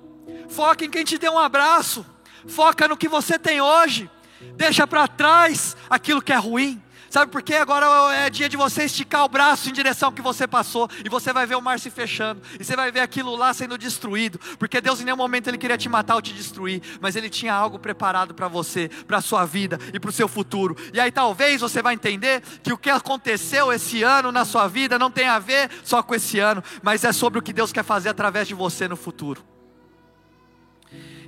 Foca 0.47 0.86
em 0.86 0.89
quem 0.89 1.03
te 1.03 1.17
deu 1.17 1.33
um 1.33 1.38
abraço. 1.38 2.05
Foca 2.47 2.88
no 2.88 2.95
que 2.95 3.10
você 3.10 3.38
tem 3.38 3.60
hoje. 3.60 4.10
Deixa 4.55 4.88
para 4.88 5.05
trás 5.05 5.75
aquilo 5.89 6.21
que 6.21 6.31
é 6.31 6.38
ruim. 6.38 6.81
Sabe 7.10 7.32
por 7.32 7.41
quê? 7.41 7.56
Agora 7.56 7.86
é 8.15 8.30
dia 8.30 8.50
de 8.50 8.58
você 8.58 8.84
esticar 8.84 9.24
o 9.24 9.30
braço 9.30 9.70
em 9.70 9.74
direção 9.74 10.10
ao 10.10 10.13
que 10.13 10.22
você 10.22 10.48
passou, 10.48 10.89
e 11.04 11.10
você 11.10 11.32
vai 11.32 11.46
ver 11.46 11.56
o 11.56 11.62
mar 11.62 11.80
se 11.80 11.89
fechando, 11.89 12.41
e 12.60 12.63
você 12.63 12.76
vai 12.76 12.91
ver 12.91 13.00
aquilo 13.00 13.36
lá 13.36 13.54
sendo 13.54 13.78
destruído, 13.78 14.39
porque 14.60 14.82
Deus 14.82 15.00
em 15.00 15.06
nenhum 15.06 15.17
momento 15.17 15.48
ele 15.48 15.58
queria 15.58 15.78
te 15.78 15.89
matar 15.89 16.15
ou 16.15 16.22
te 16.22 16.34
destruir, 16.34 16.82
mas 17.00 17.15
ele 17.15 17.30
tinha 17.30 17.54
algo 17.54 17.80
preparado 17.80 18.34
para 18.34 18.48
você, 18.48 18.89
para 19.08 19.17
a 19.17 19.22
sua 19.22 19.46
vida 19.46 19.80
e 19.93 20.00
para 20.00 20.10
o 20.10 20.13
seu 20.13 20.28
futuro. 20.28 20.76
E 20.93 21.00
aí 21.00 21.12
talvez 21.12 21.62
você 21.62 21.82
vai 21.82 21.93
entender 21.93 22.41
que 22.62 22.74
o 22.74 22.78
que 22.78 22.89
aconteceu 22.89 23.72
esse 23.72 24.04
ano 24.04 24.32
na 24.32 24.46
sua 24.46 24.67
vida 24.67 25.00
não 25.00 25.10
tem 25.10 25.28
a 25.28 25.39
ver 25.39 25.70
só 25.84 26.04
com 26.04 26.13
esse 26.13 26.39
ano, 26.39 26.63
mas 26.82 27.04
é 27.04 27.12
sobre 27.12 27.39
o 27.39 27.41
que 27.41 27.54
Deus 27.54 27.72
quer 27.72 27.84
fazer 27.84 28.10
através 28.10 28.48
de 28.48 28.54
você 28.54 28.88
no 28.88 28.96
futuro. 28.96 29.43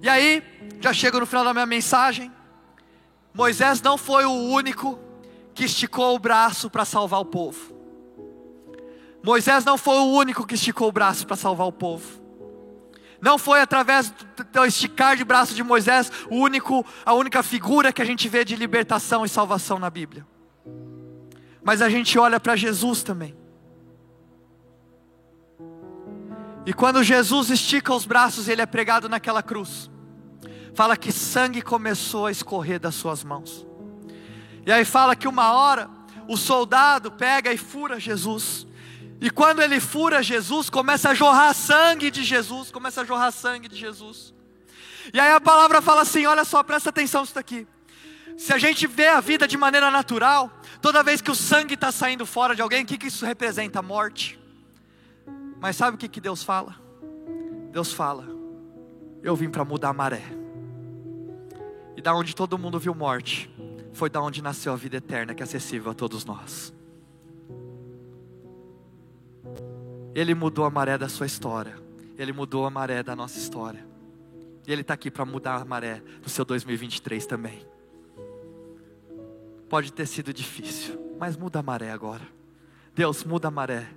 E 0.02 0.08
aí, 0.08 0.42
já 0.80 0.94
chego 0.94 1.20
no 1.20 1.26
final 1.26 1.44
da 1.44 1.54
minha 1.54 1.66
mensagem. 1.66 2.32
Moisés 3.34 3.82
não 3.82 3.98
foi 3.98 4.26
o 4.26 4.32
único 4.32 5.09
que 5.60 5.66
esticou 5.66 6.16
o 6.16 6.20
braço 6.20 6.70
para 6.70 6.86
salvar 6.86 7.20
o 7.20 7.26
povo. 7.26 7.76
Moisés 9.22 9.66
não 9.66 9.78
foi 9.78 9.98
o 9.98 10.06
único 10.06 10.48
que 10.48 10.56
esticou 10.56 10.88
o 10.88 10.92
braço 10.94 11.28
para 11.28 11.36
salvar 11.36 11.68
o 11.68 11.72
povo. 11.74 12.24
Não 13.20 13.38
foi 13.38 13.60
através 13.60 14.10
do 14.54 14.66
esticar 14.66 15.18
de 15.18 15.26
braço 15.26 15.54
de 15.54 15.62
Moisés 15.62 16.10
o 16.32 16.38
único, 16.38 16.86
a 17.06 17.14
única 17.14 17.44
figura 17.44 17.92
que 17.92 18.02
a 18.02 18.06
gente 18.06 18.30
vê 18.30 18.46
de 18.46 18.56
libertação 18.56 19.26
e 19.26 19.28
salvação 19.28 19.78
na 19.78 19.90
Bíblia. 19.90 20.26
Mas 21.62 21.82
a 21.82 21.90
gente 21.90 22.18
olha 22.18 22.40
para 22.40 22.56
Jesus 22.56 23.04
também. 23.04 23.36
E 26.66 26.72
quando 26.72 27.04
Jesus 27.04 27.50
estica 27.50 27.94
os 27.94 28.06
braços, 28.06 28.48
ele 28.48 28.62
é 28.62 28.66
pregado 28.66 29.10
naquela 29.10 29.44
cruz. 29.44 29.92
Fala 30.74 30.96
que 30.96 31.12
sangue 31.12 31.62
começou 31.62 32.28
a 32.28 32.32
escorrer 32.32 32.80
das 32.80 32.96
suas 32.96 33.26
mãos. 33.26 33.68
E 34.66 34.72
aí 34.72 34.86
fala 34.86 35.16
que 35.16 35.28
uma 35.28 35.52
hora 35.52 35.90
o 36.28 36.38
soldado 36.38 37.12
pega 37.12 37.52
e 37.52 37.58
fura 37.58 38.00
Jesus. 38.00 38.68
E 39.22 39.30
quando 39.30 39.62
ele 39.62 39.80
fura 39.80 40.24
Jesus, 40.24 40.70
começa 40.70 41.10
a 41.10 41.14
jorrar 41.14 41.54
sangue 41.54 42.10
de 42.10 42.24
Jesus, 42.24 42.72
começa 42.72 43.02
a 43.02 43.06
jorrar 43.06 43.32
sangue 43.32 43.68
de 43.68 43.76
Jesus. 43.76 44.34
E 45.14 45.20
aí 45.20 45.32
a 45.32 45.42
palavra 45.42 45.82
fala 45.82 46.02
assim: 46.02 46.26
olha 46.26 46.46
só, 46.46 46.64
presta 46.64 46.90
atenção 46.90 47.22
nisso 47.22 47.36
daqui. 47.36 47.68
Se 48.38 48.54
a 48.54 48.58
gente 48.58 48.88
vê 48.88 49.08
a 49.08 49.20
vida 49.20 49.46
de 49.46 49.58
maneira 49.58 49.92
natural, 49.92 50.50
toda 50.82 51.04
vez 51.04 51.22
que 51.22 51.30
o 51.30 51.36
sangue 51.36 51.74
está 51.74 51.92
saindo 51.92 52.26
fora 52.26 52.56
de 52.56 52.62
alguém, 52.62 52.84
o 52.84 52.86
que, 52.86 52.98
que 52.98 53.08
isso 53.08 53.26
representa? 53.26 53.82
Morte. 53.82 54.40
Mas 55.60 55.76
sabe 55.76 55.96
o 55.96 55.98
que, 55.98 56.08
que 56.08 56.22
Deus 56.22 56.42
fala? 56.44 56.76
Deus 57.72 57.92
fala: 57.92 58.26
Eu 59.22 59.36
vim 59.36 59.50
para 59.50 59.66
mudar 59.66 59.90
a 59.90 59.94
maré. 59.94 60.24
E 61.98 62.02
da 62.02 62.14
onde 62.14 62.34
todo 62.34 62.58
mundo 62.58 62.80
viu 62.80 62.96
morte, 62.96 63.50
foi 63.94 64.10
da 64.10 64.22
onde 64.22 64.42
nasceu 64.42 64.74
a 64.74 64.76
vida 64.76 64.98
eterna 64.98 65.34
que 65.34 65.44
é 65.44 65.46
acessível 65.46 65.92
a 65.92 65.96
todos 65.96 66.26
nós. 66.26 66.74
Ele 70.14 70.34
mudou 70.34 70.66
a 70.66 70.70
maré 70.70 70.98
da 70.98 71.08
sua 71.08 71.26
história. 71.26 71.78
Ele 72.18 72.34
mudou 72.34 72.66
a 72.66 72.70
maré 72.70 73.02
da 73.02 73.16
nossa 73.16 73.38
história. 73.38 73.88
E 74.68 74.72
Ele 74.72 74.82
está 74.82 74.94
aqui 74.94 75.10
para 75.10 75.26
mudar 75.26 75.62
a 75.62 75.66
maré 75.66 76.02
do 76.22 76.30
seu 76.30 76.44
2023 76.44 77.26
também. 77.26 77.66
Pode 79.70 79.94
ter 79.94 80.06
sido 80.08 80.34
difícil, 80.34 81.16
mas 81.20 81.38
muda 81.38 81.60
a 81.60 81.64
maré 81.64 81.92
agora. 81.92 82.28
Deus, 82.94 83.24
muda 83.24 83.48
a 83.48 83.52
maré. 83.52 83.88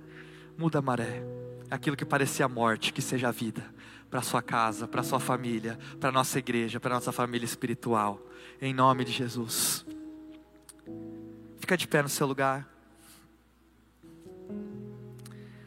Muda 0.57 0.79
a 0.79 0.81
maré. 0.81 1.23
Aquilo 1.69 1.97
que 1.97 2.05
parecia 2.05 2.47
morte, 2.47 2.93
que 2.93 3.01
seja 3.01 3.31
vida 3.31 3.63
para 4.09 4.21
sua 4.21 4.43
casa, 4.43 4.87
para 4.87 5.01
sua 5.01 5.19
família, 5.19 5.79
para 5.99 6.11
nossa 6.11 6.37
igreja, 6.37 6.79
para 6.79 6.93
nossa 6.93 7.11
família 7.11 7.45
espiritual. 7.45 8.21
Em 8.61 8.73
nome 8.73 9.03
de 9.03 9.11
Jesus. 9.11 9.85
Fica 11.59 11.77
de 11.77 11.87
pé 11.87 12.01
no 12.01 12.09
seu 12.09 12.27
lugar. 12.27 12.67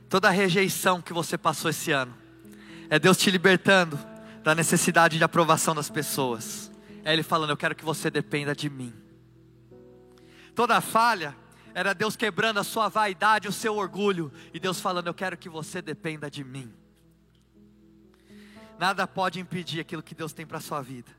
Toda 0.08 0.28
a 0.28 0.30
rejeição 0.30 1.02
que 1.02 1.12
você 1.12 1.36
passou 1.36 1.70
esse 1.70 1.90
ano 1.90 2.14
é 2.88 2.98
Deus 2.98 3.16
te 3.16 3.30
libertando 3.30 3.98
da 4.42 4.54
necessidade 4.54 5.18
de 5.18 5.24
aprovação 5.24 5.74
das 5.74 5.90
pessoas. 5.90 6.70
É 7.04 7.12
Ele 7.12 7.22
falando: 7.22 7.50
Eu 7.50 7.56
quero 7.56 7.74
que 7.74 7.84
você 7.84 8.10
dependa 8.10 8.54
de 8.54 8.70
mim. 8.70 8.94
Toda 10.54 10.80
falha 10.80 11.36
era 11.74 11.92
Deus 11.92 12.16
quebrando 12.16 12.60
a 12.60 12.64
sua 12.64 12.88
vaidade, 12.88 13.48
o 13.48 13.52
seu 13.52 13.76
orgulho, 13.76 14.32
e 14.54 14.60
Deus 14.60 14.80
falando: 14.80 15.08
Eu 15.08 15.14
quero 15.14 15.36
que 15.36 15.48
você 15.48 15.82
dependa 15.82 16.30
de 16.30 16.44
mim. 16.44 16.72
Nada 18.78 19.06
pode 19.06 19.40
impedir 19.40 19.80
aquilo 19.80 20.02
que 20.02 20.14
Deus 20.14 20.32
tem 20.32 20.46
para 20.46 20.58
a 20.58 20.60
sua 20.60 20.80
vida 20.82 21.10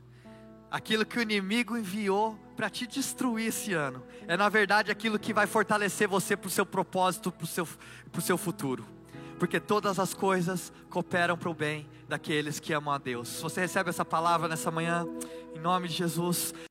aquilo 0.70 1.06
que 1.06 1.18
o 1.18 1.22
inimigo 1.22 1.76
enviou 1.76 2.38
para 2.56 2.68
te 2.68 2.86
destruir 2.86 3.48
esse 3.48 3.72
ano, 3.72 4.02
é 4.26 4.36
na 4.36 4.48
verdade 4.48 4.90
aquilo 4.90 5.18
que 5.18 5.32
vai 5.32 5.46
fortalecer 5.46 6.08
você 6.08 6.36
para 6.36 6.48
o 6.48 6.50
seu 6.50 6.66
propósito, 6.66 7.30
para 7.30 7.44
o 7.44 7.46
seu, 7.46 7.66
seu 8.20 8.36
futuro. 8.36 8.84
Porque 9.38 9.60
todas 9.60 10.00
as 10.00 10.12
coisas 10.12 10.72
cooperam 10.90 11.38
para 11.38 11.48
o 11.48 11.54
bem 11.54 11.88
daqueles 12.08 12.58
que 12.58 12.72
amam 12.72 12.92
a 12.92 12.98
Deus. 12.98 13.28
Se 13.28 13.42
você 13.42 13.60
recebe 13.60 13.90
essa 13.90 14.04
palavra 14.04 14.48
nessa 14.48 14.70
manhã, 14.70 15.06
em 15.54 15.60
nome 15.60 15.86
de 15.86 15.94
Jesus, 15.94 16.52